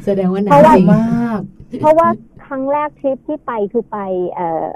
[0.06, 1.40] แสดงว่าหนาวเพราะว่าจริงมาก
[1.80, 2.08] เพราะว่า
[2.46, 3.98] ครั้งแรกทริปที่ไปคือไป
[4.34, 4.72] เอ่อ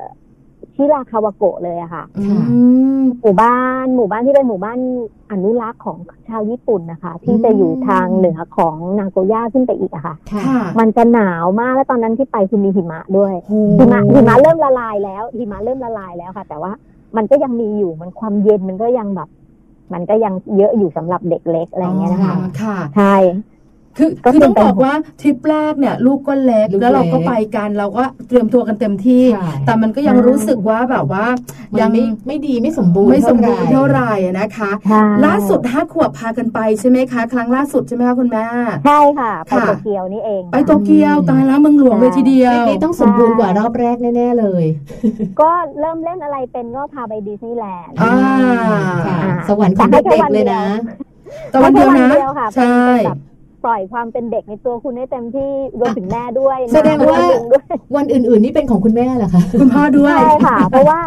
[0.75, 2.23] ชิราคาวาโกะเลยอะค่ะอื
[2.99, 4.79] มหมู่บ้านหมู่บ้านที่เป็นหมู่บ้าน
[5.31, 5.97] อนุรักษ์ของ
[6.29, 16.71] ชาวญี่ปุ่นนะคะ ที่จะอยู่ทางเหนือของนางโกย่าขึ้นไปอีกอะค่ะค่ะค่ะมันจะหนาวมากแล้วตอนนั้นที่ไปคือมีหิมะด้วยโอ้หิมะหิมะเริ่มละลายแล้วหิมะเริ่มละลายแล้วค่ะ แต่ว่า
[17.17, 19.29] มันก็ยังมีอยู่มันความเย็นมันก็ยังแบบ
[19.93, 23.15] มันก็ยังเยอะอยู่สำหรับเด็กเล็กอะไรอย่างเงี้ยนะคะค่ะใช่
[23.97, 31.25] คือก็คือเป็นต้องบอกว่าทริปแรกเนี่ยลูกก็เล็กลูกแล้วเราก็เล็กไปกันเราก็เตรียมตัวกันเต็มที่ค่ะแต่มันก็ยังรู้สึกว่าแบบว่า
[31.73, 38.45] มันยังไม่ไม่ดีไม่สมบูรณ์ไม่สมบูรณ์เท่าเท่าไหไหร่ร่นะคะใช่ล่าสุดห้าขวบพากันไปใช่ไหมคะ ครั้งล่าสุดใช่ไหมคะคุณแม่
[38.85, 44.65] ใช่ค่ะไปค่ะโตเกียวนี่เอง ไปโตเกียวตายแล้วเมืองหลวงเลยทีเดียวนี่ต้องสมบูรณ์กว่ารอบแรกแน่ๆเลย
[45.41, 48.15] ก็เริ่มเล่นอะไรเป็นก็พาไปดิสนีย์แลนด์อ่า
[49.05, 50.63] ค่ะอ่าสวรรค์ของแต่ให้เด็กแค่วันๆเลยนะ
[51.49, 60.99] แต่วันเดียวนะแค่เดียวค่ะเป็นใช่เป็นแบบปล่อยความเป็นเด็กในตัวคุณให้เต็มที่รวมถึงแม่ด้วยแสดงว่าน้ลุด้วยวันอื่น ๆ นี่เป็นของคุณแม่เหรอคะคุณพ่อด้วยใช่ค่ะ เพราะว่า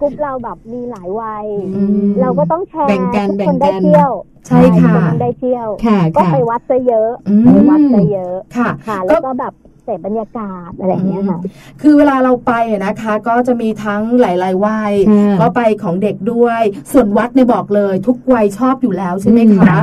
[0.00, 4.10] กลุ่มเราแบบมีหลายวัยอืมเราก็ต้องแชร์แบ่งกันทุกแบ่คงนกัได้นเที่ยว
[4.46, 9.52] ใช่ค่ะทุกคนได้เที่ยวค่ะก็ค่ะไปวัดซะเยอะอืมไปวัดซะเยอะค่ะค่ะ แล้วก็แบบ
[9.84, 11.38] เสพบรรยากาศอะไรอย่างเงี้ยค่ะ
[11.82, 16.62] คือเวลาเราไปอะนะคะ ก็จะมีทั้งหลายๆวัยค่ะก็ไปของเด็กด้วย
[16.92, 19.76] ส่วนวัดเนี่ยบอกเลย ทุกวัยชอบอยู่แล้วใช่ไหมคะ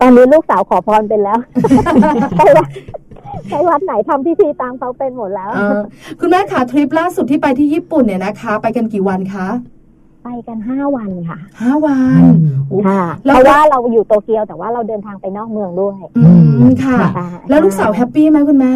[0.00, 1.40] ตอนนี้ลูกสาวขอพรเป็นแล้ว
[2.36, 2.70] ไปวัด
[3.48, 5.78] ไปวัดไหนทำพิธีตามเขาเป็นหมดแล้วเออ
[6.20, 9.48] คุณแม่ขาทริปล่าสุดที่ไปที่ญี่ปุ่นเนี่ยนะคะ ไปกันกี่วันคะ
[10.24, 12.22] ไปกันห้าวันค่ะห้าวัน
[12.68, 16.22] โอ้ค่ะแล้วเพราะว่าเราอยู่โตเกียวแต่ว่าเราเดินทางไปนอกเมืองด้วย อื
[16.62, 18.74] มค่ะค่ะแล้วลูกสาว happy ไหมคุณแม่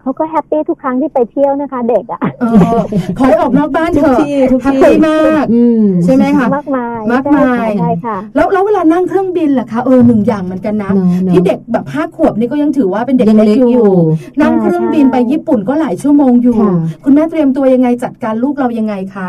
[0.00, 2.44] เขาก็ happy ทุกครั้งที่ไปเที่ยวนะคะ เด็กอะเอ
[2.76, 2.80] อ
[3.18, 13.92] ขอให้ออกนอกบ้านเถอะทุกที่ทุกแฮที่ happy มากอืมใช่ไหมคะมากมายมากมายใช่ค่ะ แล้วแล้วเวลานั่งเครื่องบินล่ะคะเออหนึ่งอย่างเหมือนกันนะเนอะเนอะที่เด็กแบบห้าขวบนี่ก็ยังถือว่าเป็นเด็กยังเล็เล็กกออยู่ยู่
[14.40, 16.72] นั่งเครื่องบินไปญี่ปุ่นก็หลายชั่วโมงอยู่ค่ะ
[17.04, 19.28] คุณแม่เตรียมตัวยังไงจัดการลูกเรายังไงคะ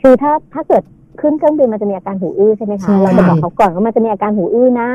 [0.00, 0.82] คือถ้าถ้าเกิด
[1.20, 4.88] ขึ้นเครื่องบินมันจะมีอาการหูอื้อใช่ไหมใช่คะเราจะบอกเขาก่อนว่ามันจะมีอาการหูอื้อนะ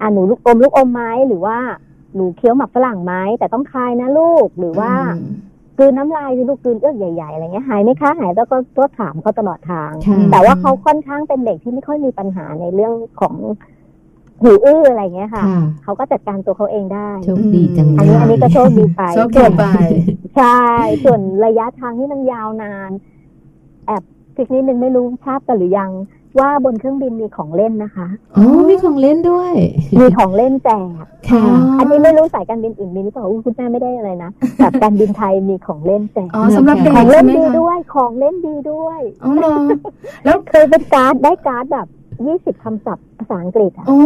[0.00, 1.56] อ่าหนูลูกอมลูกอมไหมหรือว่า
[2.14, 5.30] หนูเคี้ยวหมักฝรั่งไหมแต่ต้องคายนะลูกหรือว่าอืม
[5.78, 13.34] กลืนน้ำลายสิลูกกลืนเอื้อกใหญ่ๆอะไรเงี้ยหายไหมคะหายแล้วก็ก็ถามเขาตลอดทางค่ะแต่ว่าเขาค่อนข้างเป็นเด็กที่ไม่ค่อยมีปัญหาในเรื่องของ
[14.42, 19.64] หูอื้ออะไรเงี้ยค่ะค่ะ เขาก็จัดการตัวเขาเองได้โชคดีจังอันนี้อันนี้ก็โชคดีไปโชคดีไป
[20.36, 20.60] ใช่
[21.04, 22.90] ส่วนระยะทางที่มันยาวนาน
[23.86, 24.02] แอบ
[24.36, 25.90] สิกนิดนึงไม่รู้ทราบกันหรือยัง
[26.38, 29.52] ว่าบนเครื่องบินมีของเล่นนะคะอ๋อมีของเล่นด้วย
[30.00, 30.68] มีของเล่นแจ
[31.02, 31.42] กค่ะ
[31.78, 39.54] อันนี้ไม่รู้สายการบินอื่นมีหรือเปล่าอุ๊ยคุณแม่ไม่ได้อะไรนะแต่การบินไทยมีของเล่นแจกอ๋อสำหรับเด็กของใช่เล่นไหมดีคะด้วย ของเล่นดีด้วยอ๋อเหรอ
[40.24, 41.86] แล้วเคยเป็นการ์ดได้การ์ดแบบ
[42.26, 43.98] ยี่สิบคำศัพท์ภาษาอังกฤษอะโอ้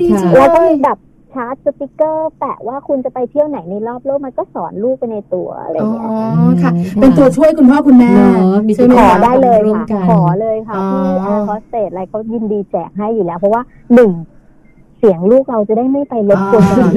[0.00, 0.98] ดีจังแล้วเลก็ยมีแบบ
[1.34, 13.62] ชาร์จสติกเกอร์ แปะว่าคุณจะไปเที่ยวไหนในรอบโลกมันก็สอนลูกไปในตัวอะไรอ๋อเงี้ยค่ะค่ะ เป็นตัวช่วยคุณพ่อคุณแม่เนอะมีใช่ไหมขอคะได้เลยร่วมค่ะกันขอเลยค่ะอ๋อที่แอร์โฮสเตสอะไรเขายินดีแจกให้อยู่แล้ว เพราะว่า
[13.94, 14.10] หนึ่ง
[14.98, 16.94] เสียงลูกเราจะได้ไม่ไปรบกวนคนอื่น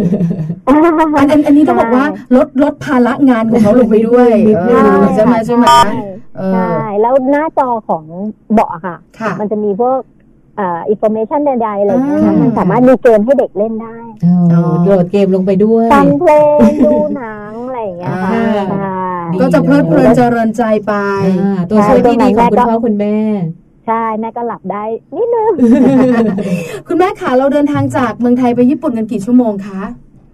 [0.68, 6.02] อันอันอันนี้ต้องบอกว่าลดลดภาระงานของเขาลงไปด้วยนิดนึงเออใช่ไหมใช่ไหมใช่
[6.38, 8.04] เออใช่แล้วหน้าจอของ
[8.54, 13.96] เบาะค่ะค่ะมันจะมีพวกเอ่อ information ใดๆอะไรอย่างเงี้ยอ่ามันมันสามารถมีเกมให้เด็กเล่นได้
[14.54, 18.32] อ๋อโหลดเกมลงไปด้วยฟังเพลงดูหนังอะไรอย่างเงี้ยค่ะ
[18.74, 18.96] อ่า
[19.32, 20.94] ใช่ดีก็จะเพลิดเพลินเจริญใจไป
[21.42, 23.18] อ่าตัวช่วยที่ดีของคุณพ่อคุณแม่
[23.88, 24.84] ใช่แม่ก็หลับได้
[25.16, 25.52] นิดนึง
[26.88, 29.82] คุณแม่ขาเราเดินทางจากเมืองไทยไปญี่ปุ่นกันกี่ชั่วโมงคะ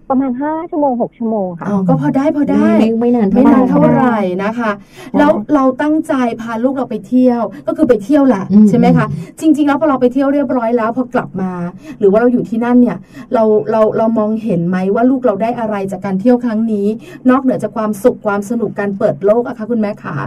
[0.10, 4.72] ประมาณห้าชั่วโมงหกชั่วโมงค่ะอ๋อก็พอได้พอได้ไม่ไม่นานไม่นานเท่าไหร่ไหร่นะคะ
[5.18, 9.06] แล้วเราตั้งใจพาลูกเราไปเที่ยว ก็คือไปเที่ยวแหละอืมใช่ไหมคะ
[9.40, 11.52] จริง ๆ แล้วพอเราไปเที่ยวเรียบร้อยแล้วพอกลับมา
[12.00, 12.98] หรือว่าเราอยู่ที่นั่นเนี่ย
[13.34, 16.88] เราเราเรามองเห็นไหมว่าลูกเราได้อะไรจากการเที่ยวครั้งนี้
[17.30, 20.18] นอกเหนือจากความสุขความสนุกการเปิดโลกอะคะคุณแม่ขา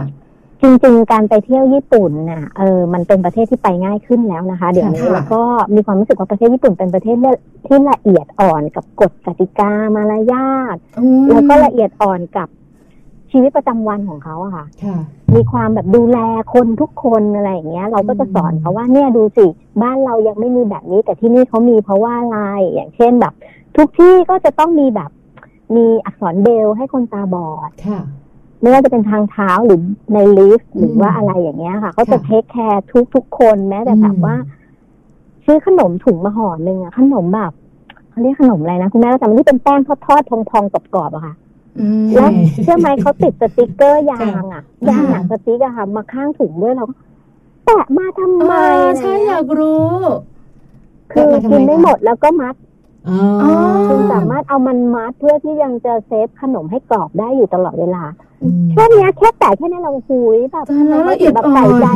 [0.61, 5.41] จริงๆ การไปเที่ยวญี่ปุ่นน่ะ เออ มันเป็นประเทศที่ไปง่ายขึ้นแล้วนะคะ เดี๋ยวนี้ค่ะแล้วก็
[5.75, 7.17] มีความรู้สึกว่าประเทศญี่ปุ่นเป็นประเทศ
[7.67, 12.47] ที่ละเอียดอ่อนกับกฎกติกามารยาทอืมแล้วก็ละเอียดอ่อนกับ
[13.31, 14.97] ชีวิตประจำวันของเขาอะค่ะค่ะ
[15.33, 16.17] มีความแบบดูแล
[16.53, 19.45] คนทุกคนอะไรอย่างเงี้ย เราก็จะสอนเขาว่าเนี่ยดูสิ
[19.81, 22.39] บ้านเรายังไม่มีแบบนี้ แต่ที่นี่เขามีเพราะว่าอะไร
[22.73, 23.33] อย่างเช่นแบบ
[23.75, 25.11] ทุกที่ก็จะต้องมีแบบ
[25.75, 28.01] มีอักษรเบลให้คนตาบอดค่ะ
[28.61, 29.79] ไม่ว่าจะเป็นทางเท้าหรือ
[30.13, 34.35] ในลิฟต์หรือมว่าอะไรอย่างเงี้ยค่ะเขาจะค่ะเทคแคร์ทุกทุกๆคนแม้แต่อืมแบบว่า
[35.45, 37.51] ซื้อขนมถุงมาห่อหนึ่งอะขนมแบบ
[38.09, 41.33] เขาเรียกขนมอะไรนะคุณแม่ก็จำไม่ได้เป็นแป้งทอดๆพองๆกรอบๆอะค่ะ
[41.79, 42.29] อืมแล้ว
[42.63, 46.95] เชื่อไหมเขาติดสติกเกอร์ยางอะค่ะยางหนังสติ๊กอะค่ะ มาข้างถุงด้วยเราก็
[47.65, 49.89] แปะมาทำไมอ่าใช่อยากรู้
[51.11, 52.70] คือแปะมาทำไมกินไม่หมดแล้วก็มัดอ๋ออ๋อ
[53.87, 58.03] คุณสามารถเอามันมัดเพื่อที่ยังจะ save ขนมให้กรอบได้อยู่ตลอดเวลา
[58.43, 61.95] อืมแค่เนี้ยแค่แตะแค่นี้เราคุยแบบตายแล้วละเอียดแบบอ่อนใส่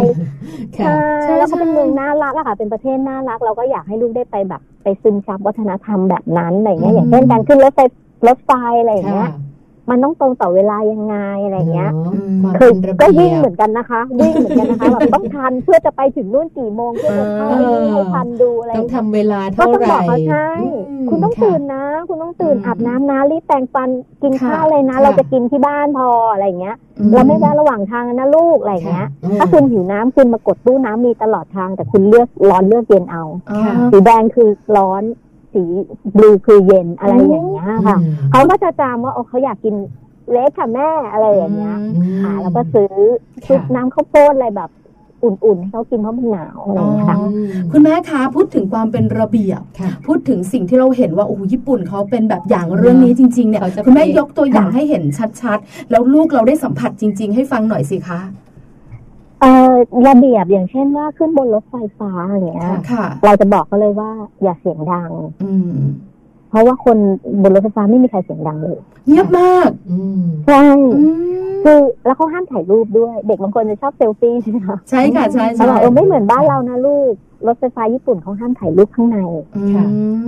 [0.75, 7.79] ใจค่ะใช่แล้วก็ใช่เป็นเมืองน่ารักอะค่ะ เป็นประเทศน่ารัก เราก็อยากให้ลูกได้ไปแบบ ไปซึมซับวัฒนธรรมแบบนั้นอะไรเงี้ยอย่างเช่นการขึ้นรถไฟ
[8.27, 9.31] รถไฟอะไรอย่างเงี้ย
[9.89, 20.48] มันต้องตรงต่อเวลายังไงอะไรเงี้ยนาะความคือเป็นระก็เบีวิ่งยบเหมือนกันนะคะวิ่งเหมือนกันนะคะแบบต้องทันเพื่อจะไปถึงนู่นกี่โมงเพื่อจะเข้าเออวิ่งให้ทันดูอะไรต้องเงี้ยทำเวลาก็เท่าต้องไหบร่อกเขาใช่
[21.06, 23.89] มคุณต้องค่ะตื่นนะ คุณต้องตื่นอืมอาบน้ำนะรีบแปรงฟัน
[24.24, 26.76] กินค่ะข้าวเลยนะค่ะเราจะกินที่บ้านพออะไรเงี้ย
[27.13, 35.04] เราไม่ได้ระหว่างทางนะลูกอะไรเงี้ยค่ะถ้าคุณหิวน้ำคุณมากดตู้น้ำมีตลอดทาง แต่คุณเลือกร้อนเลือกเย็นเอาอ๋อค่ะสีแดงคือร้อน
[35.55, 35.63] สี
[36.17, 39.75] บลูคือเย็นอะไรอย่างเงี้ยค่ะอืมเขาก็จะจำว่าโอ้เขาอยากกิน
[40.31, 42.93] เล็กค่ะแม่อะไรอย่างเงี้ยอืมค่ะแล้วก็ซื้อ
[43.45, 44.71] ค่ะซุปน้ำข้าวโพดอะไรแบบ
[45.23, 55.03] อุ่นๆให้เขากินเพราะมันหนาวอะไรอย่างเงี้ยค่ะอืมคุณแม่คะพูดถึงความเป็นระเบียบค่ะพูดถึงสิ่งที่เราเห็นว่าโอ้โหญี่ปุ่นเขาเป็นแบบอย่างเรื่องนี้จริงๆเนี่ยเขาจะคุณแม่เป็นยกตัวอย่างค่ะให้เห็น
[55.41, 58.54] ชัดๆ แล้วลูกเราได้สัมผัสจริง ๆ ให้ฟังหน่อยสิคะเออ
[60.08, 64.12] ระเบียบอย่างเช่นว่าขึ้นบนรถไฟฟ้าอย่างเงี้ยค่ะค่ะเราจะบอกเขาเลยว่า
[64.43, 65.12] อย่าเสียงดัง
[65.43, 65.73] อืม
[66.14, 66.14] เพ
[66.55, 66.97] ราะว่าคน
[67.41, 70.63] บนรถไฟฟ้าไม่มีใครเสียงดังเลยเงียบมากอืมใช่
[70.97, 77.13] อืมคือแล้วเขาห้ามถ่ายรูปด้วย เด็กบางคนจะชอบเซลฟี่ใช่ไหมคะใช่ค่ะใช่เขาใช่บอกเออไม่เหมือนบ้านเรานะลูก
[77.47, 79.17] รถไฟฟ้าญี่ปุ่นเขาห้ามถ่ายรูปข้างใน
[79.55, 79.85] อืมค่ะ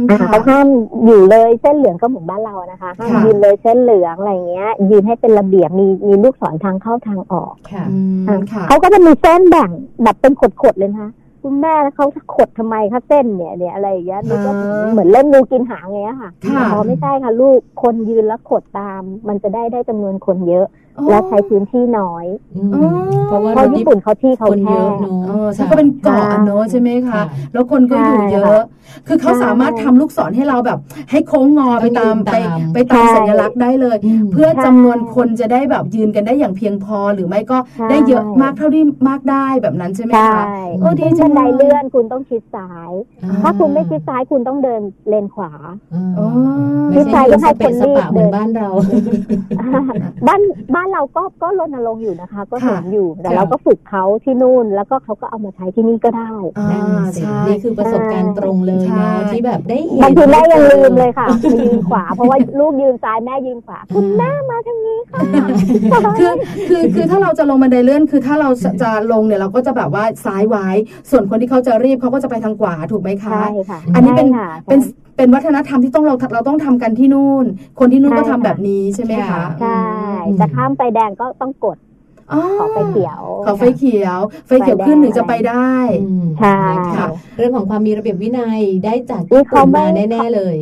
[0.09, 0.67] อ่าค่ะเขาห้าม
[1.05, 9.69] อยู่เลยเส้นเหลืองก็เหมือนบ้านเรานะคะห้ามค่ะยืนเลยเส้นเหลืองอะไรเงี้ย ยืนให้เป็นระเบียบมีมีลูกศรทางเข้าทางออกค่ะอืมอะค่ะเขาก็จะมีเส้นแบ่ง
[10.03, 11.11] แบบเป็นขดๆเลยนะคะ
[11.41, 20.65] คุณแม่แล้วเขาจะขดทำไมคะเส้นเนี่ยเนี่ยอะไรอย่างเงี้ยมันก็อ่าเหมือนเล่นงูกินหางไงยค่ะค่ะพอไม่ใช่ค่ะ ลูกคนยืนแล้วขดตาม มันจะได้ได้จำนวนคนเยอะ
[21.09, 22.25] แล้วใช้พื้นที่น้อย
[23.27, 27.21] เพราะว่าเพราะญี่ปุ่นเขาที่เขาคนแคเยอะบเนาะเออใช่ก็เป็นเกาะอะเนอะใช่ไหมคะ
[27.53, 28.61] แล้วคนก็อยู่เยอะ
[29.07, 30.79] คือเขาสามารถทำลูกศรให้เราแบบ
[31.11, 32.35] ให้โค้งงอไปตามไป
[32.73, 33.97] ไปตามสัญลักษณ์ได้เลย
[34.31, 37.57] เพื่อจำนวนคนจะได้แบบยืนกันได้อย่างเพียงพอหรือไม่ก็
[37.89, 40.43] ได้เยอะมากเท่าที่มากได้แบบนั้นใช่ไหมใช่คะ
[40.81, 42.91] เออดีขึ้นจับังนไดเลยเลื่อนคุณต้องชิดซ้าย
[43.43, 45.51] ถ้าคุณไม่ชิดซ้ายคุณต้องเดินเลนขวา
[46.17, 46.27] อ๋อ
[46.91, 48.69] ไม่ใช่ยืนสเปะสปะเหมือนบ้านเรา
[50.27, 50.41] บ้าน
[50.75, 65.19] บ้านเราก็ก็รณรงค์อยู่นะคะ ก็เห็นค่ะอยู่ แต่ค่ะเราก็ฝึกเขาที่นู่น แล้วก็เขาก็เอามาใช้ที่นี่ก็ได้อ่านั่นน่ะสิใช่นี่คือประสบการณ์ตรงเลยใช่เนาะที่แบบได้เห็นบางทีแม่ยังลืมเลยค่ะไปยืนขวา เพราะว่าลูกยืนซ้ายแม่ยืนขวาคุณแม่มาทางนี้ค่ะ
[66.19, 66.33] คือ
[66.69, 70.67] คือคือถ้าเราจะลงบันไดเลื่อนคือถ้าเราจะจะลงเนี่ยเราก็จะแบบว่าซ้ายไว้
[71.09, 74.79] ส่วนคนที่เขาจะรีบเขาก็จะไปทางขวาถูกไหมคะใช่ค่ะอันนี้เป็นใช่ค่ะเป็น
[75.17, 77.45] เป็นวัฒนธรรมที่ต้องเราเราต้องทำกันที่นู่น
[77.79, 79.81] คนที่นู่นก็ทำแบบนี้ใช่ไหมคะใช่
[80.39, 81.77] จะข้ามไฟแดงก็ต้องกด
[82.31, 85.71] อ๋อขอไฟเขียว ขอไฟเขียว ไฟเขียวขึ้นถึงจะไปได้
[86.03, 87.07] อืมใช่นะคะ
[87.37, 90.55] เรื่องของความมีระเบียบวินัยได้จากอุ๊ญี่ยเขาปุ่นไม่มาแน่ๆเลย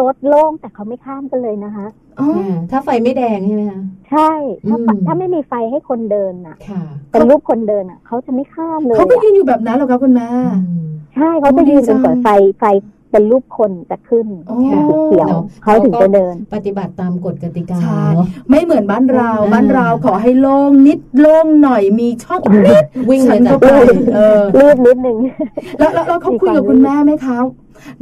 [0.00, 1.86] รถโล่งแต่เขาไม่ข้ามกันเลยนะคะ
[2.20, 4.30] อ๋อาถ้าไฟไม่แดงใช่ไหมคะใช่
[4.68, 10.28] ถ้าอืมถ้าไม่มีไฟให้คนเดินน่ะค่ะเป็นรูปคนเดินอะเขาจะไม่ข้ามเลยเขาก็อะยืนอยู่แบบนั้นเหรอคะคุณแม่
[10.66, 12.28] อืมใช่เขาจะยืนจนกว่าดีจังไฟ
[12.58, 12.64] ไฟ
[13.10, 23.78] เป็นรูปคนจะขึ้นโอ้สีเขียวเนอะเขาถึงจะเดิน ปฏิบัติตามกฎกติกาใช่เนาะไม่เหมือนบ้านเราอ่าบ้านเราขอให้โล่งนิดโล่งหน่อยมีช่องอีกนิดวิ่งฉัเลยฉันจ้ะก็ไป
[24.14, 25.16] เออรีบนิดนึง
[25.78, 27.36] แล้วแล้วแล้วเขาคุยกับคุณแม่ไหมคะ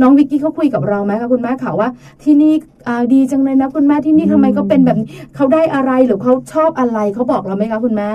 [0.01, 1.89] น้องวิกกี้เขาคุยกับเราไหมคะคุณแม่ค่ะว่า
[2.23, 2.53] ที่นี่
[2.89, 8.11] อ่าดีจังเลยนะคุณแม่ที่นี่ทำไมก็เป็นแบบนี้เขาได้อะไรหรือเขาชอบอะไรเขาบอกเราไหมคะคุณแม่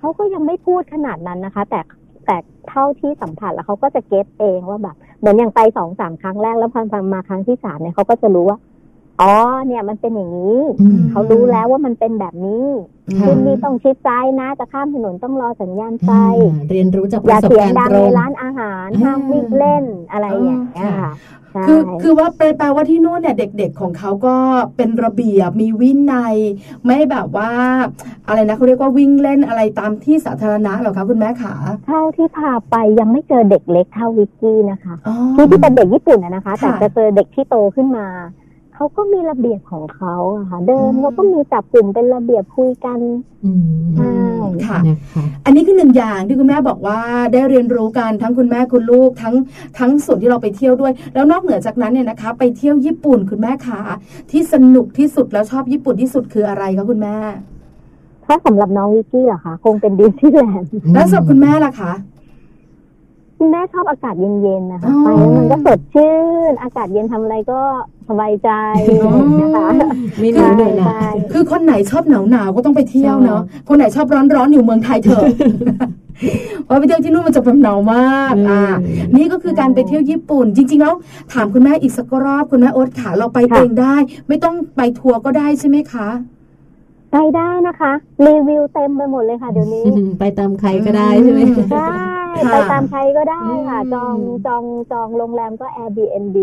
[0.00, 1.80] เขาก็ยังไม่พูดขนาดนั้นนะคะ แต่
[2.26, 2.36] แต่
[2.68, 8.58] เท่าที่สัมผัสแล้วเขาก็จะ get เองว่าแบบ เหมือนอย่างไปสองสามครั้งแรกแล้วพอมาครั้งที่สามเนี่ยเขาก็จะรู้ว่า
[9.20, 9.32] อ๋อ
[9.66, 12.66] เนี่ยมันเป็นอย่างนี้อืมเขารู้แล้วว่ามันเป็นแบบนี้
[13.18, 16.10] ค่ะคุณนี่ต้องชิดซ้ายนะ จะข้ามถนนต้องรอสัญญาณไฟ
[16.42, 21.12] อ่าเรียนรู้จากปอย่าระสบเสียงการณ์ดังตรในงร้านอาหารอ่าห้ามวิ่งเล่นอะไรอย่างเงี้ยค่ะ
[21.54, 24.36] ค่ะคือใช่คือว่าแปลว่าที่นู่นเนี่ยเด็ก ๆ ของเขาก็
[24.76, 26.36] เป็นระเบียบมีวินัย
[26.86, 27.50] ไม่แบบว่า
[28.28, 31.54] อะไรนะเขาเรียกว่าวิ่งเล่นอะไรตามที่สาธารณะเหรอคะคุณแม่ขา
[31.86, 38.06] เท่าที่พาไปยังไม่เจอเด็กเล็กเท่าวิกกี้นะคะอ๋อที่ที่เป็นเด็กญี่ปุ่นอะนะคะ แต่ค่ะจะเจอเด็กที่โตขึ้นมา
[38.74, 42.98] เขาก็มีระเบียบของเขาอะค่ะ เดินอืมเขาก็มีจับกลุ่มเป็นระเบียบคุยกัน
[43.44, 44.12] อืมใช่
[44.66, 46.98] ค่ะนะคะอันนี้คือหนึ่งอย่างที่คุณแม่บอกว่า
[47.32, 49.34] ได้เรียนรู้กันทั้งคุณแม่คุณลูกทั้ง
[49.78, 53.80] ทั้งส่วนที่เราไปเที่ยวด้วย แล้วนอกเหนือจากนั้นเนี่ยนะคะ ไปเที่ยวญี่ปุ่นคุณแม่ขา
[54.30, 57.16] ที่สนุกที่สุดแล้วชอบญี่ปุ่นที่สุดคืออะไรคะคุณแม่
[58.26, 61.92] ถ้าสำหรับน้องวิกกี้เหรอคะคงเป็นดิสนีย์แลนด์แล้วสำหรับคุณแม่ล่ะคะ
[63.38, 66.14] คุณแม่ชอบอากาศเย็นๆนะคะอ๋อไปแล้วมันก็สดชื่
[66.50, 67.60] น อากาศเย็นทำอะไรก็
[68.08, 68.50] สบายใจ
[69.02, 69.66] อ๋อนะคะ
[70.22, 75.24] มีหนูหน่อยนะใช่คือคนไหนชอบหนาวหนาวๆก็ต้องไปเที่ยวเนาะคนไหนชอบร้อนร้อนๆอยู่เมืองไทยเถอะ
[76.64, 78.62] เพราะไปเที่ยวที่นู่นมันจะแบบหนาวมาก อ่า
[79.16, 80.94] นี่ก็คือการไปเที่ยวญี่ปุ่น จริง ๆ แล้ว
[81.32, 83.96] ถามคุณแม่อีกสักรอบคุณแม่โอ๊ตขาเราไปเองได้
[84.28, 86.08] ไม่ต้องไปทัวร์ก็ได้ใช่ไหมคะ
[87.12, 87.92] ไปได้นะคะ
[88.26, 91.40] รีวิวเต็มไปหมดเลยค่ะเดี๋ยวนี้อืมไปตามใครก็ได้ใช่ไหม
[91.72, 91.88] ใช่
[92.44, 94.14] ค่ะไปตามใครก็ได้ค่ะอืมจอง
[94.46, 96.36] จองจองโรงแรมก็ Airbnb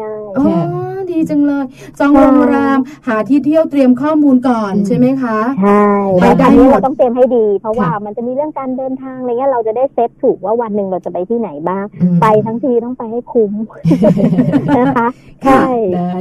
[0.00, 1.64] ง่ายอ๋อค่ะดีจังเลย
[1.98, 5.88] จองใช่โรงแรมหาที่เที่ยวเตรียมข้อมูลก่อนอืมใช่ไหมคะๆใช่
[6.20, 13.52] ไปได้อันนี้หมดเราต้องเตรียมให้ดี เพราะว่าค่ะมันจะมีเรื่องการเดินทางอะไรเงี้ยเราจะได้เซตถูกว่าวันหนึ่งเราจะไปที่ไหนบ้างอืมไปทั้งทีต้องไปให้คุ้ม
[14.78, 15.08] นะคะ
[15.44, 15.64] ใช่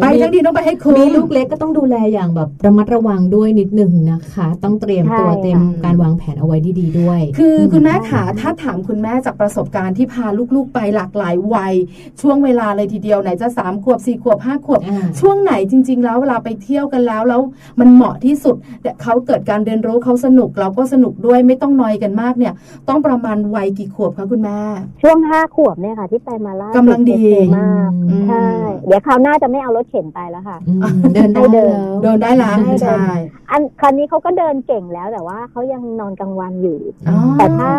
[0.01, 11.74] ไปทั้งทีต้องไปให้คุ้มีมลูกเล็กก็ต้องดูแลอย่างแบบระมัดระวังด้วยนิดหนึ่งนะคะ ต้องเตรียมตัวใช่เตรียมการวางแผนเอาไว้ดีๆด้วย คือคุณแม่ขาถ้าถามคุณแม่จากประสบการณ์ที่พาลูกๆไปหลากหลายวัย
[12.22, 17.41] ช่วงเวลาเลยทีเดียวไหนจะสามขวบสี่ขวบห้าขวบอ่าช่วงไหนจริง ๆ แล้วเวลาไปเที่ยวกันแล้วแล้ว
[17.80, 22.53] มันเหมาะที่สุดแต่เขาเกิดการเรียนรู้เขาสนุกเราก็สนุกด้วยไม่ต้องนอยกันมากเนี่ย
[22.89, 24.60] ต้องประมาณวัยกี่ขวบคะคุณแม่
[25.01, 28.45] ช่วงห้าขวบเนี่ยค่ะ ที่ไปมาล่าสุกำลังดีโอเคมากอืมใช่
[28.88, 30.80] เดี๋ยวคราวหน้าจะไม่เอารถเข็นไปแล้วค่ะอืม
[31.14, 33.18] เดินได้ให้เดินแล้วโดนได้ละให้เดินใช่
[33.51, 36.80] อันคราวนี้เขาก็เดินเก่งแล้วแต่ว่าเขายังนอนกลางวันอยู่
[37.10, 37.72] อ๋อแต่ถ้า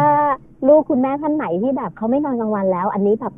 [0.69, 3.35] ลูกคุณแม่ท่านไหนที่แบบเขาไม่นอนกลางวันแล้ว อันนี้แบบ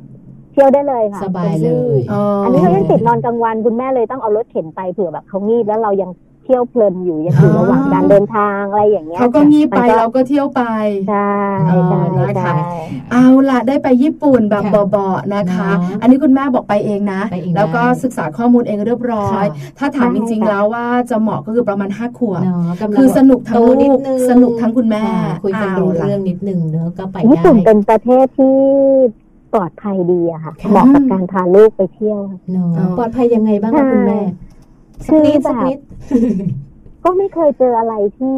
[0.51, 6.09] เที่ยวได้เลยค่ะสบายเลยอ๋ออันนี้เขายังติดนอนกลางวันคุณแม่เลยต้องเอารถเข็นไปเผื่อแบบเขางีบแล้วเรายัง
[6.43, 10.61] เที่ยวเพลินอยู่ยังอยู่ระหว่างการเดินทางอะไรอย่างเงี้ยเขาก็งีบไปมันก็เราก็เที่ยวไป
[11.09, 11.31] ใช่
[11.71, 12.53] อ๋อใช่นะคะใช่
[13.11, 19.45] เอาล่ะได้ไปญี่ปุ่นแบบค่ะเบาๆนะคะเนาะอันนี้คุณแม่บอกไปเองนะไปเองแล้วก็ได้ศึกษาข้อมูลเองเรียบร้อยค่ะ
[19.77, 28.55] ถ้าถามใช่จริงค่ะๆแล้วว่าจะเหมาะก็คือประมาณห้าขวบเนาะกำลังคือสนุกทั้งโตลูนิดกนึงสนุกทั้งคุณแม่ค่ะคุยกันเอารู้ล่ะเรื่องนิดนึงเนอะก็ไปญี่ได้ปุ่นเป็นประเทศที่
[29.53, 32.19] ปลอดภัยดีอะค่ะค่ะเหมาะกับการพาลูกไปเที่ยว
[32.51, 34.52] เนาะอ๋อปลอดภัยยังไงบ้างคะใช่คุณแม่สั
[35.11, 35.79] คืกอนิดแบบสักนิด
[37.03, 38.37] ก็ไม่เคยเจออะไรที่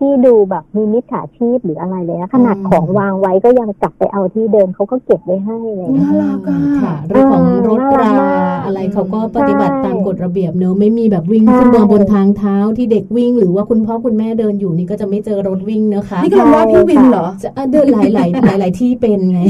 [0.00, 19.40] ที่ดูแบบมีมิจฉาชีพหรืออะไรเลยนะขนาดของวางไว้ก็ยังกลับไปเอาที่เดิมเขาก็เก็บไว้ให้เลยน่ารักอะค่ะเรื่องของรถราน่ารักมากอะไรเขาก็ปฏิบัติใช่ตามกฎระเบียบเนอะไม่มีแบบวิ่งใช่ขึ้นมาบนทางเท้าที่เด็กวิ่ง หรือว่าคุณพ่อคุณแม่เดินอยู่นี่ก็จะไม่เจอรถวิ่งนะคะนี่กำลังว่าพี่วินเหรอจะอะเดินหลายหลายหลายหลายที่เป็นไง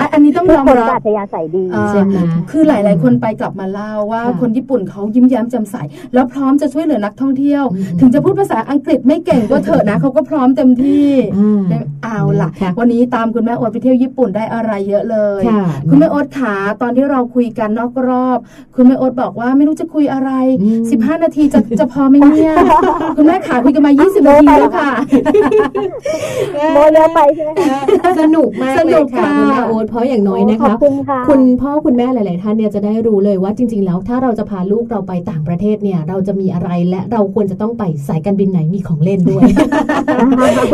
[0.00, 2.16] อะอันนี้ต้องทุยกอมคนรัก็บอัธยาศัยดีอ่าใช่ไหม
[2.50, 5.76] คือหลาย ๆ คนไปกลับมาเล่าว่าค่ะคนญี่ปุ่นเขายิ้มแย้มแจ่มใส
[6.14, 11.08] แล้วพร้อมจะช่วยเหลือนักท่องเที่ยวอืมถึงจะพูดภาษาอังกฤษไม่เก่งก็เถอะนะเขาก็พร้อมเต็มที่
[11.72, 18.38] อ่าเอาล่ะค่ะ วันนี้ตามคุณแม่โอ๊ตไปเที่ยวญี่ปุ่นได้อะไรเยอะเลยค่ะคุณแม่โอ๊ตขาตอนที่เราคุยกันนอกรอบ
[18.76, 20.30] คุณแม่โอ๊ตบอกว่าไม่รู้จะคุยอะไร
[20.62, 22.52] อืม15 นาทีจะจะพอไหมเนี่ย
[23.16, 24.90] คุณแม่ขาคุยกันมา 20 นาทีแล้วค่ะ
[26.72, 27.80] โมเยอะไปใช่ไหมคะ
[28.20, 39.42] สนุกมากสเลนุยกค่ะค่ะคุณแม่โอ๊ตเพราะอย่างน้อยนะขอบคะคุณค่ะคุณพ่อคุณแม่หลาย ๆ ท่านเนี่ยจะได้รู้เลยว่าจริง ๆ แล้วถ้าเราจะพาลูกเราไปต่างประเทศเนี่ย เราจะมีอะไรและเราควรจะต้องไปสายการบินไหนมีของเล่นด้วย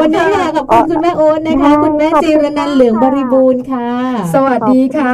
[0.00, 3.88] วันนี้ค่ะขอบคุณคุณแม่โอ๊ตนะคะ คุณแม่จีรนันท์เหลืองบริบูรณ์ค่ะ
[4.34, 5.12] สวัสดีค่ะ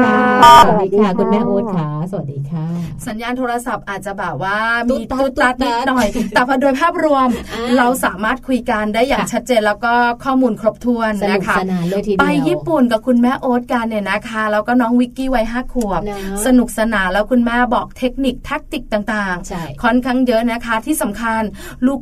[0.66, 2.66] สวัสดีค่ะ คุณแม่โอ๊ตค่ะ สวัสดีค่ะ
[3.06, 4.56] สัญญาณโทรศัพท์อาจจะแบบว่า
[4.90, 9.92] ตุ๊มีดตัดตุ๊ดตัดตุ๊นิดดตัดหน่อย แต่พอโดยภาพรวมอ่าเราสามารถคุยกันได้อย่างค่ะชัดเจนแล้วก็
[10.24, 21.42] ข้อมูลครบถ้วนนะคะสนุกสนานเลยทีเดียวไปญี่ปุ่นกับคุณแม่โอ๊ตกันเนี่ยนะคะ แล้วก็น้องวิกกี้วัยห้าขวบนะสนุกสนานแล้วคุณแม่บอกเทคนิค tactic ต่างใช่ๆค่อนข้างเยอะนะคะที่สำคัญ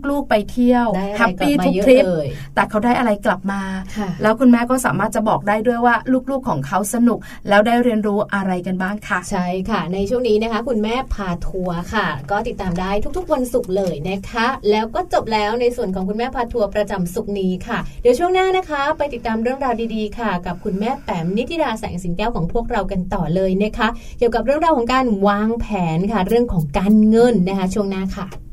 [0.08, 3.62] ลูกๆไปเที่ยวได้อะไร happy กลับมาเยอะทุกทริปเลยแต่เขาได้อะไรกลับมา
[3.96, 5.94] ค่ะแล้วคุณแม่ก็สามารถจะบอกได้ด้วยว่า
[6.30, 7.18] ลูกๆของเขาสนุก
[7.48, 25.66] แล้วได้เรียนรู้อะไรกันบ้างค่ะ ใช่ค่ะ ในช่วงนี้นะคะ คุณแม่พาทัวร์ค่ะ ก็ติดตามได้ทุกๆวันศุกร์เลยนะคะ แล้วก็จบแล้วในส่วนของคุณแม่พาทัวร์ประจำศุกร์นี้ค่ะ เดี๋ยวช่วงหน้านะคะ ไปติดตามเรื่องราวดีๆ ค่ะ กับคุณแม่แปมนิติดาแสงสิงแก้วของพวกเรากันต่อเลยนะคะ เกี่ยวกับเรื่องราวของการวางแผ
[25.96, 28.49] นค่ะ เรื่องของการเงินนะคะ ช่วงหน้าค่ะ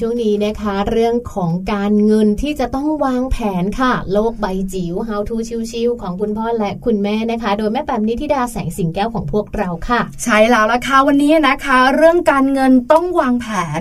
[0.00, 5.36] ช่วงนี้นะคะ เรื่องของการเงินที่จะต้องวางแผนค่ะ โลกใบจิ๋ว How to
[5.72, 13.46] ชิวๆของคุณพ่อและคุณแม่นะคะ โดยแม่แปมนิธิดาแสงสิงแก้วของพวกเราค่ะ ใช่แล้วละค่ะวันนี้นะคะ เรื่องการเงินต้องวางแผ
[13.78, 13.80] น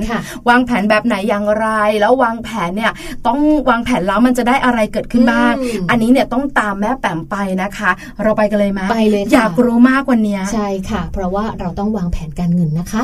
[0.49, 1.68] วางแผนแบบไหนอย่างไร
[1.99, 2.91] แล้ววางแผนเนี่ย
[3.28, 3.39] ต้อง
[3.70, 5.53] วางแผนแล้วมันจะได้อะไรเกิดขึ้นบ้าง
[5.89, 7.89] อันนี้เนี่ยต้องตามแม่แปมไปนะคะ
[8.22, 13.03] เราไปกันเลยไหมไปเลยอยากรู้มากวันนี้ใช่ค่ะ เพราะว่าเราต้องวางแผนการเงินนะคะ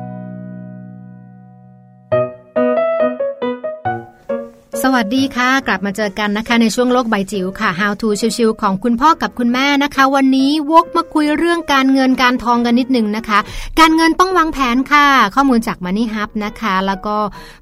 [4.85, 13.39] สวัสดีค่ะ กลับมาเจอกันนะคะในช่วงโลกใบจิ๋วค่ะ How to ชิวๆของคุณพ่อกับคุณแม่นะคะ วันนี้วกมาคุยเรื่องการเงินการทองกันนิดนึงนะคะ
[13.79, 15.05] การเงินต้องวางแผนค่ะ
[15.35, 17.17] ข้อมูลจาก Money Hub นะคะ แล้วก็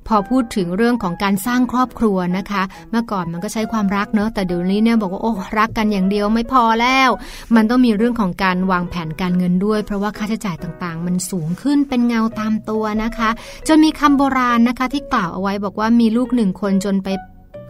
[0.08, 7.10] พอพูดถึงเรื่องของการสร้างครอบครัวนะคะ เมื่อก่อนมันก็ใช้ความรักเนอะแต่เดี๋ยวนี้เนี่ยบอกว่าโอ้รักกันอย่างเดียวไม่พอแล้ว
[7.56, 13.30] มันต้องมีเรื่องของการวางแผนการเงินด้วย เพราะว่าค่าใช้จ่ายต่างๆ มันสูงขึ้นเป็นเงาตามตัวนะคะ
[13.68, 17.08] จนมีคำโบราณนะคะ ที่กล่าวเอาไว้บอกว่ามีลูกหนึ่งคนจนไป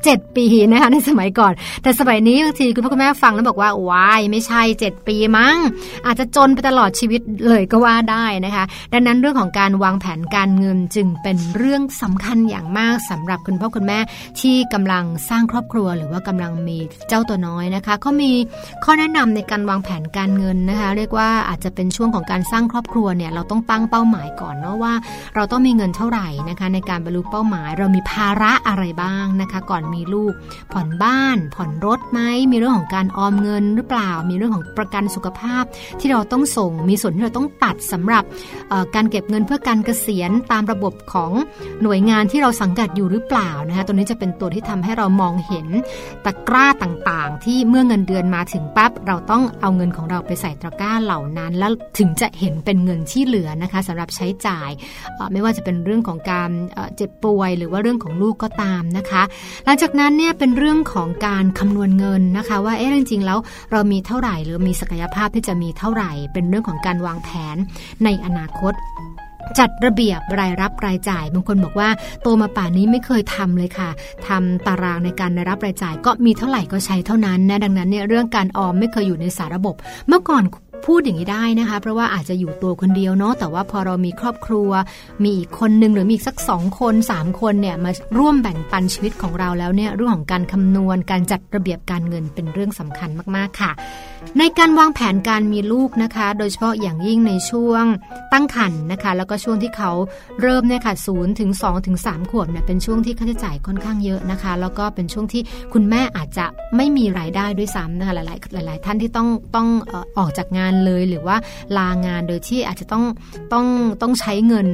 [0.07, 5.55] 7 ปีนะคะในสมัยก่อน แต่สมัยนี้บางทีคุณพ่อคุณแม่ฟังแล้วบอกว่าวายไม่ใช่ 7 ปีมั้ง
[6.05, 13.99] อาจจะจนไปตลอดชีวิตเลยก็ว่าได้นะคะ ดังนั้นเรื่องของการวางแผนการเงินจึงเป็นเรื่องสำคัญอย่างมากสำหรับคุณพ่อคุณแม่
[14.39, 16.77] ที่กำลังสร้างครอบครัว หรือว่ากำลังมี
[17.07, 18.31] เจ้าตัวน้อยนะคะเขามี
[18.83, 24.93] ข้อแนะนำในการวางแผนการเงินนะคะ เรียกว่าอาจจะเป็นช่วงของการสร้างครอบครัวเนี่ยเราต้องตั้งเป้าหมายก่อนเนาะว่า
[25.35, 30.33] เราต้องมีเงินเท่าไหร่นะคะในการบรรลุเป้าหมาย เรามีภาระอะไรบ้างนะคะ ก่อนมีลูก
[30.73, 32.19] ผ่อนบ้าน ผ่อนรถไหม
[32.51, 35.63] มีเรื่องของการออมเงินหรือเปล่า มีเรื่องของประกันสุขภาพ
[35.99, 38.23] ที่เราต้องส่ง มีส่วนที่เราต้องตัดสำหรับ
[38.95, 41.31] การเก็บเงินเพื่อการเกษียณตามระบบของ
[41.83, 45.67] หน่วยงานที่เราสังกัดอยู่หรือเปล่านะคะตัวนี้จะเป็นตัวที่ทำให้เรามองเห็น
[46.25, 54.69] ตะกร้าต่างๆ ที่เมื่อเงินเดือนมาถึงปั๊บเราต้องเอาเงินของเราไปใส่ตะกร้าเหล่านั้น แล้วถึงจะเห็นเป็นเงินที่เหลือนะคะสำหรับใช้จ่าย
[55.31, 56.49] ไม่ว่าจะเป็นเรื่องของการ
[56.95, 59.23] เจ็บป่วย หรือว่าเรื่องของลูกก็ตามนะคะ
[59.65, 63.39] หลังจากนั้นเนี่ยเป็นเรื่องของการคำนวณเงินนะคะ ว่าเอ๊ะจริงๆแล้ว
[63.71, 67.55] เรามีเท่าไหร่ หรือมีศักยภาพที่จะมีเท่าไหร่ เป็นเรื่องของการวางแผน
[68.03, 68.73] ในอนาคต
[69.59, 71.89] จัดระเบียบรายรับรายจ่าย บางคนบอกว่า
[72.21, 73.89] โตมาป่านนี้ไม่เคยทำเลยค่ะ
[74.27, 79.75] ทำตารางในการรายรับรายจ่าย ก็มีเท่าไหร่ก็ใช้เท่านั้นนะดังนั้นเนี่ยเรื่องการออมไม่เคยอยู่ในสาระบบ
[80.07, 80.43] เมื่อก่อน
[80.86, 84.69] พูดอย่างนี้ได้นะคะ เพราะว่าอาจจะอยู่ตัวคนเดียวเนาะแต่ว่าพอเรามีครอบครัว
[85.23, 93.71] มีอีกคนหนึ่งหรือมีอีกสักสองคนสามคนเนี่ยมาร่วมแบ่งปันชีวิตของเราแล้วเนี่ยเรื่องของการคำนวณการจัดระเบียบการเงินเป็นเรื่องสำคัญมากๆค่ะ
[94.39, 97.86] ในการวางแผนการมีลูกนะคะ โดยเฉพาะอย่างยิ่งในช่วง
[98.34, 99.91] ตั้งครรภ์นะคะ แล้วก็ช่วงที่เขา
[100.41, 105.41] เริ่มเนี่ยค่ะศูนย์ถึงสองถึงสามขวบเนี่ยเป็นช่วงที่ค่าใช้จ่ายค่อนข้างเยอะนะคะ แล้วก็เป็นช่วงที่
[105.73, 109.67] คุณแม่อาจจะไม่มีรายได้ด้วยซ้ำนะคะหลายๆหลาย ๆ ท่านที่ต้องต้อง
[110.17, 111.36] ออกจากงานเลยหรือว่า
[111.78, 113.03] ลางานโดยที่อาจจะต้อง
[113.53, 113.65] ต้อง
[114.01, 114.67] ต้องใช้เงิน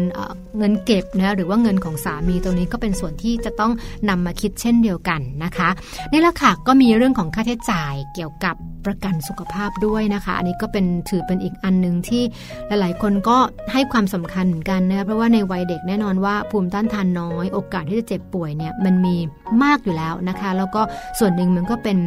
[0.57, 3.71] เงินเก็บนะหรือว่าเงินของสามีตรงนี้ก็เป็นส่วนที่จะต้อง
[4.09, 5.69] นำมาคิดเช่นเดียวกันนะคะ
[6.11, 12.23] นี่แหละค่ะก็มีเรื่องของค่าใช้จ่ายเกี่ยวกับประกันสุขภาพด้วยนะคะ อันนี้ก็เป็นถือเป็นอีกอันหนึ่งที่
[12.67, 13.37] หลาย ๆ คนก็
[13.73, 19.15] ให้ความสำคัญเหมือนกันนะเพราะว่าในวัยเด็กแน่นอนว่าภูมิต้านทานน้อย โอกาสที่จะเจ็บป่วยเนี่ยมันมี
[19.63, 20.81] มากอยู่แล้วนะคะ แล้วก็
[21.19, 21.97] ส่วนหนึ่งมันก็เป็น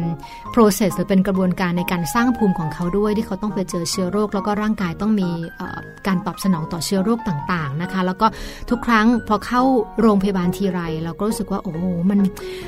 [0.53, 5.29] process หรือเป็นกระบวนการในการสร้างภูมิของเขาด้วยที่เขาต้องไปเจอเชื้อโรค แล้วก็ร่างกายต้องมี
[6.07, 8.27] การตอบสนองต่อเชื้อโรคต่างๆนะคะ แล้วก็
[8.69, 9.61] ทุกครั้งพอเข้า
[10.01, 11.73] โรงพยาบาลทีไร เราก็รู้สึกว่าโอ้
[12.09, 12.19] มัน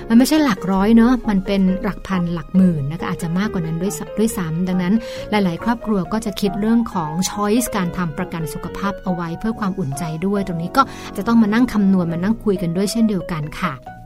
[0.10, 4.94] มันไม่ใช่หลักร้อยเนอะมันเป็นหลักพันหลักหมื่นนะคะอาจจะมากกว่านั้นด้วยด้วยซ้ำดังนั้น
[5.30, 10.82] หลาย ๆ ครอบครัวก็จะคิดเรื่องของช้อยส์การทำประกันสุขภาพเอาไว้เพื่อความอุ่นใจด้วย ตรงนี้ก็
[11.18, 14.01] จะต้องมานั่งคำนวณมานั่งคุยกันด้วยเช่นเดียวกันค่ะ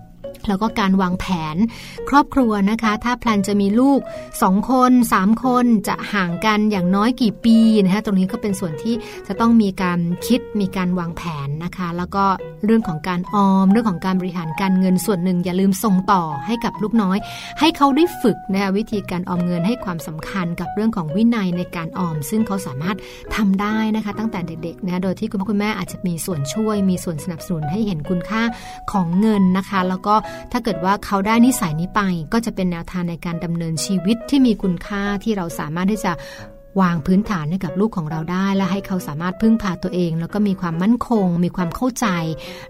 [0.47, 1.55] แล้วก็การวางแผน
[2.09, 3.99] ครอบครัวนะคะ ถ้าแพลนจะมีลูก
[4.35, 8.95] 2 คน 3 คนจะห่างกันอย่างน้อยกี่ปีนะคะตรงนี้ก็เป็นส่วนที่
[9.27, 12.23] จะต้องมีการคิดมีการวางแผนนะคะ แล้วก็
[12.65, 17.17] เรื่องของการออม เรื่องของการบริหารการเงินส่วนหนึ่ง อย่าลืมส่งต่อให้กับลูกน้อย
[17.59, 22.97] ให้เขาได้ฝึกนะคะวิธีการออมเงินให้ความสำคัญกับเรื่องของวินัยในการออม ซึ่งเขาสามารถ
[23.35, 28.41] ทำได้นะคะ ตั้งแต่เด็กๆนะโดยที่คุณพ่อคุณแม่อาจจะมีส่วนช่วย มีส่วนสนับสนุนให้เห็นคุณค่า
[28.91, 30.15] ของเงินนะคะ แล้วก็
[30.51, 32.01] ถ้าเกิดว่าเขาได้นิสัยนี้ไป
[32.33, 36.11] ก็จะเป็นแนวทางในการดำเนินชีวิตที่มีคุณค่าที่เราสามารถที่จะ
[36.81, 42.07] วางพื้นฐานให้กับลูกของเราได้ และให้เขาสามารถพึ่งพาตัวเอง แล้วก็มีความมั่นคง มีความเข้าใจ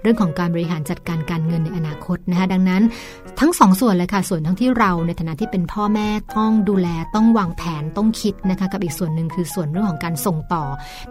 [0.01, 2.83] เรื่องของการบริหารจัดการการเงินในอนาคตนะคะดังนั้น
[3.39, 10.63] ทั้งสองส่วนเลยค่ะส่วนทั้งที่เราในฐานะที่เป็นพ่อแม่ต้องดูแลต้องวางแผนต้องคิดนะคะกับอีกส่วนหนึ่งคือส่วนเรื่องของการส่งต่อ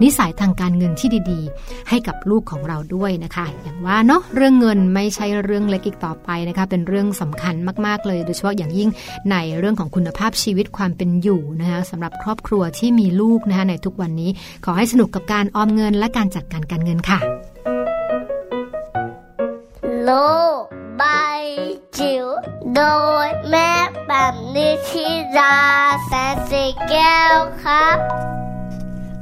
[0.03, 7.55] นิสัยทางการเงินที่ดีๆ ให้กับลูกของเราด้วยนะคะ อย่างว่าเนาะเรื่องเงินไม่ใช่เรื่องเล็กอีกต่อไปนะคะเป็นเรื่องสำคัญ
[7.87, 8.91] มากๆเลย โดยเฉพาะอย่างยิ่ง
[9.31, 14.31] ในเรื่องของคุณภาพชีวิตความเป็นอยู่นะคะสำหรับครอบครัวที่ที่มีลูกนะคะในทุกวันนี้
[14.65, 17.19] ขอให้สนุกกับการออมเงินและการจัดการการเงินค่ะ
[20.03, 20.11] โล
[21.01, 21.43] บาย
[21.99, 22.27] จิ๋ว
[22.75, 22.83] โด
[23.27, 23.71] ยแม่
[24.07, 25.07] แบบนิชิ
[25.39, 25.57] รา
[26.07, 27.97] แสนสีแก้วครับ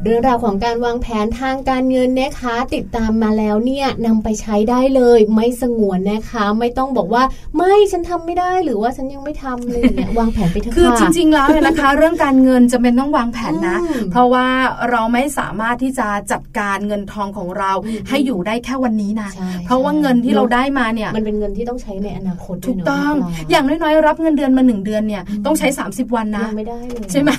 [0.05, 7.23] เรื่องราวของการวางแผนทางการเงินนะคะ ติดตามมาแล้วเนี่ยนำไปใช้ได้เลยไม่สงวนนะคะ ไม่ต้องบอกว่า
[7.57, 13.77] ไม่ฉันทำไม่ได้หรือว่าฉันยังไม่ทำเลยเนี่ยวางแผนไปเถอะคือจริง ๆ แล้วเนี่ยนะคะ เรื่องการเงินจะเป็นต้องวางแผนนะ
[14.11, 14.47] เพราะว่า
[14.91, 17.73] เราไม่สามารถที่จะจัดการเงินทองของเรา
[18.09, 19.31] ให้อยู่ได้แค่วันนี้นะ
[19.67, 23.15] เพราะว่าเงินที่เราได้มาเนี่ยมันเป็นเงินที่ต้องใช้ในอนาคตถูกต้อง
[23.51, 27.31] อย่างน้อยๆรับเงินเดือนมาหนึ่งเดือนเนี่ยต้องใช้ 30 วันนะไม่ได้เลยใช่ไหม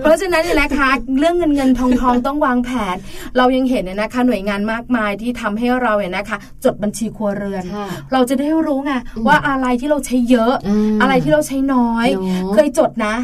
[0.00, 0.90] เพราะฉะนั้นเนี่ยนะคะ
[1.20, 2.96] เรื่องเงินเงินทองทองต้องวางแผน
[3.36, 7.64] เรายังเห็นเนี่ยนะคะ หน่วยงานมากมายที่ทำให้เราเนี่ยนะคะ จดบัญชีครัวเรือน
[8.12, 8.92] เราจะได้รู้ไง
[9.28, 10.54] ว่าอะไรที่เราใช้เยอะ
[11.02, 12.06] อะไรที่เราใช้น้อย
[12.54, 13.14] เคยจดนะ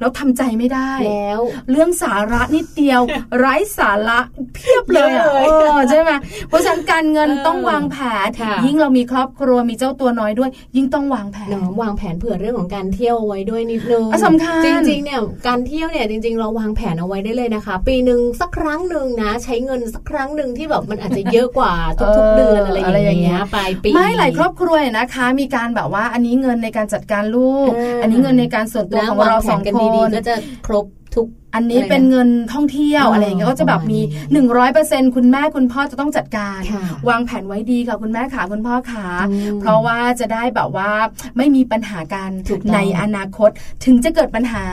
[0.00, 1.40] แล้วทำใจไม่ได้แล้ว
[1.70, 3.00] เรื่องสาระนิดเดียว
[3.38, 4.18] ไร้สาระ
[4.54, 5.44] เพียบเลย
[5.90, 6.10] ใช่ไหม
[6.48, 8.28] เพราะฉะนั้นการเงินต้องวางแผน
[8.64, 11.48] ยิ่งเรามีครอบครัวมีเจ้าตัวน้อยด้วย ยิ่งต้องวางแผน
[11.82, 21.72] วางแผนเผื่อเรื่องของการเที่ยวไว้ด้วยนิดนึงสำคัญจริงๆเนี่ยการเที่ยวเนี่ยจริงๆ เราวางแผนเอาไว้ได้เลยนะคะปีหนึ่งสักครั้งหนึ่งนะ ใช้เงินสักครั้งหนึ่งที่แบบมันอาจจะเยอะกว่า
[22.16, 27.70] ทุกๆเดือนอะไรอย่างเงี้ยปลายปีไม่หลายครอบครัวนะคะ มีการแบบว่าอันนี้เงินในการจัดการลูก
[28.02, 29.76] อันนี้เงินในการส่วนตัวของเราสองค
[30.06, 30.34] นก็จะ
[30.66, 34.00] ครบทุก อันนี้เป็นเงินท่องเที่ยวอะไรอย่างเงี้ยก็จะแบบมี
[34.32, 36.60] หนึ่งร้อยเปอร์เซ็นคุณแม่คุณพ่อจะต้องจัดการ
[37.08, 39.06] วางแผนไว้ดีค่ะคุณแม่ขาคุณพ่อขา
[39.60, 40.90] เพราะว่าจะได้แบบว่า
[41.36, 42.30] ไม่มีปัญหาการ
[42.74, 43.50] ในอนาคต
[43.84, 44.64] ถึงจะเกิดปัญหา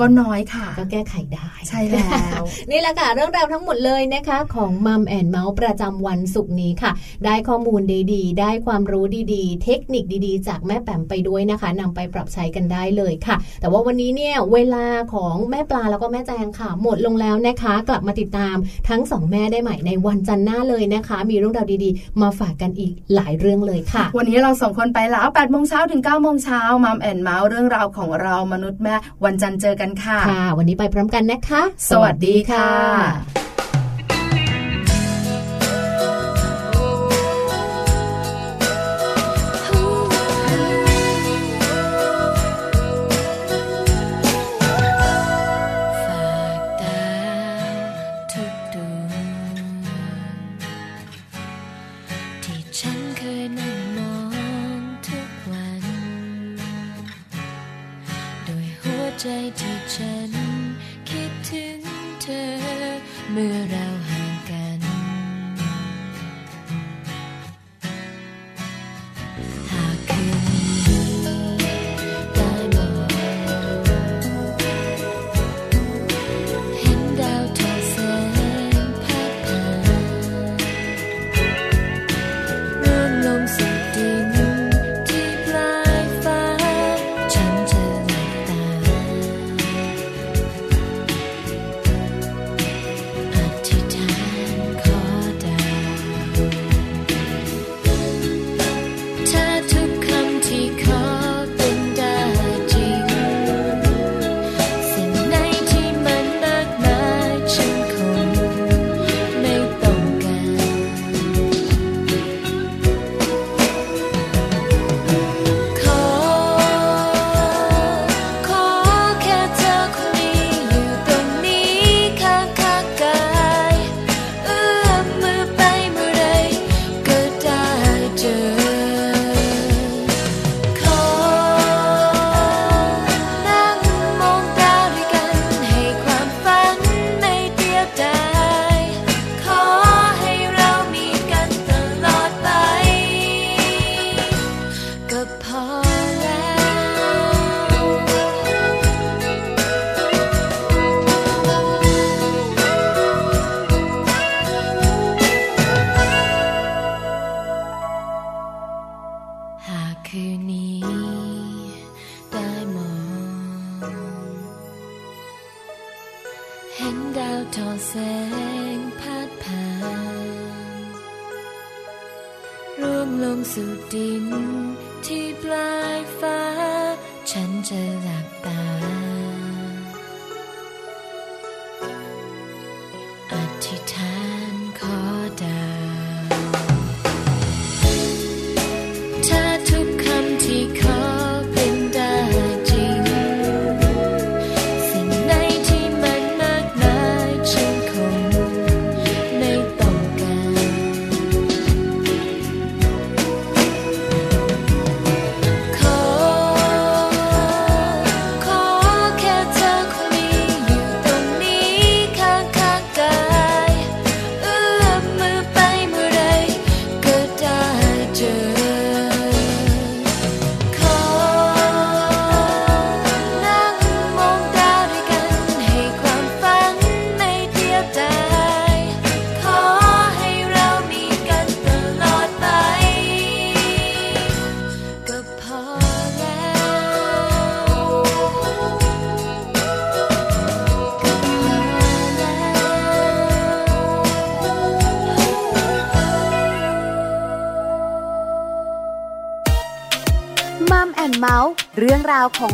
[0.00, 2.08] ก็น้อยค่ะ ก็แก้ไขได้ใช่แล้
[2.40, 6.92] วนี่แหละค่ะเรื่องราวทั้งหมดเลยนะคะของมัมแอนเมาส์ประจำวันศุกร์นี้ค่ะ
[7.24, 9.04] ได้ข้อมูลดีๆ ได้ความรู้
[9.34, 18.56] ดีๆ เทคนิคดีๆ จากแม่แปมไปด้วยนะคะนำไปปรับใช้กันได้เลยค่ะ แต่ว่าวันนี้เนี่ยเวลาของแม่ปลาแล้วก็แม่แจงค่ะ หมดลงแล้วนะคะ กลับมาติดตาม
[18.88, 28.94] ทั้งสองแม่ได้ใหม่ในวันจันทร์หน้าเลยนะคะ มีเรื่องราวดีๆ มาฝากกันอีกหลายเรื่องเลยค่ะ วันนี้เราสองคนไปแล้ว8โมงเช้าถึง9โมงเช้ามัมแอนเมาส์เรื่องราวของเรามนุษย์แม่
[29.24, 33.55] วันจันทร์เจอกันค่ะค่ะ วันนี้ไปพร้อมกันนะคะ สวัสดีค่ะ
[52.80, 54.14] ฉันเคยนั่งมอ
[54.78, 55.84] งทุกวัน
[58.44, 59.26] โดยหัวใจ
[59.60, 60.32] ที่ฉัน
[61.08, 61.80] คิดถึง
[62.22, 62.46] เธอ
[63.32, 63.85] เมื่อไร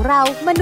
[0.07, 0.61] เราวของเรามน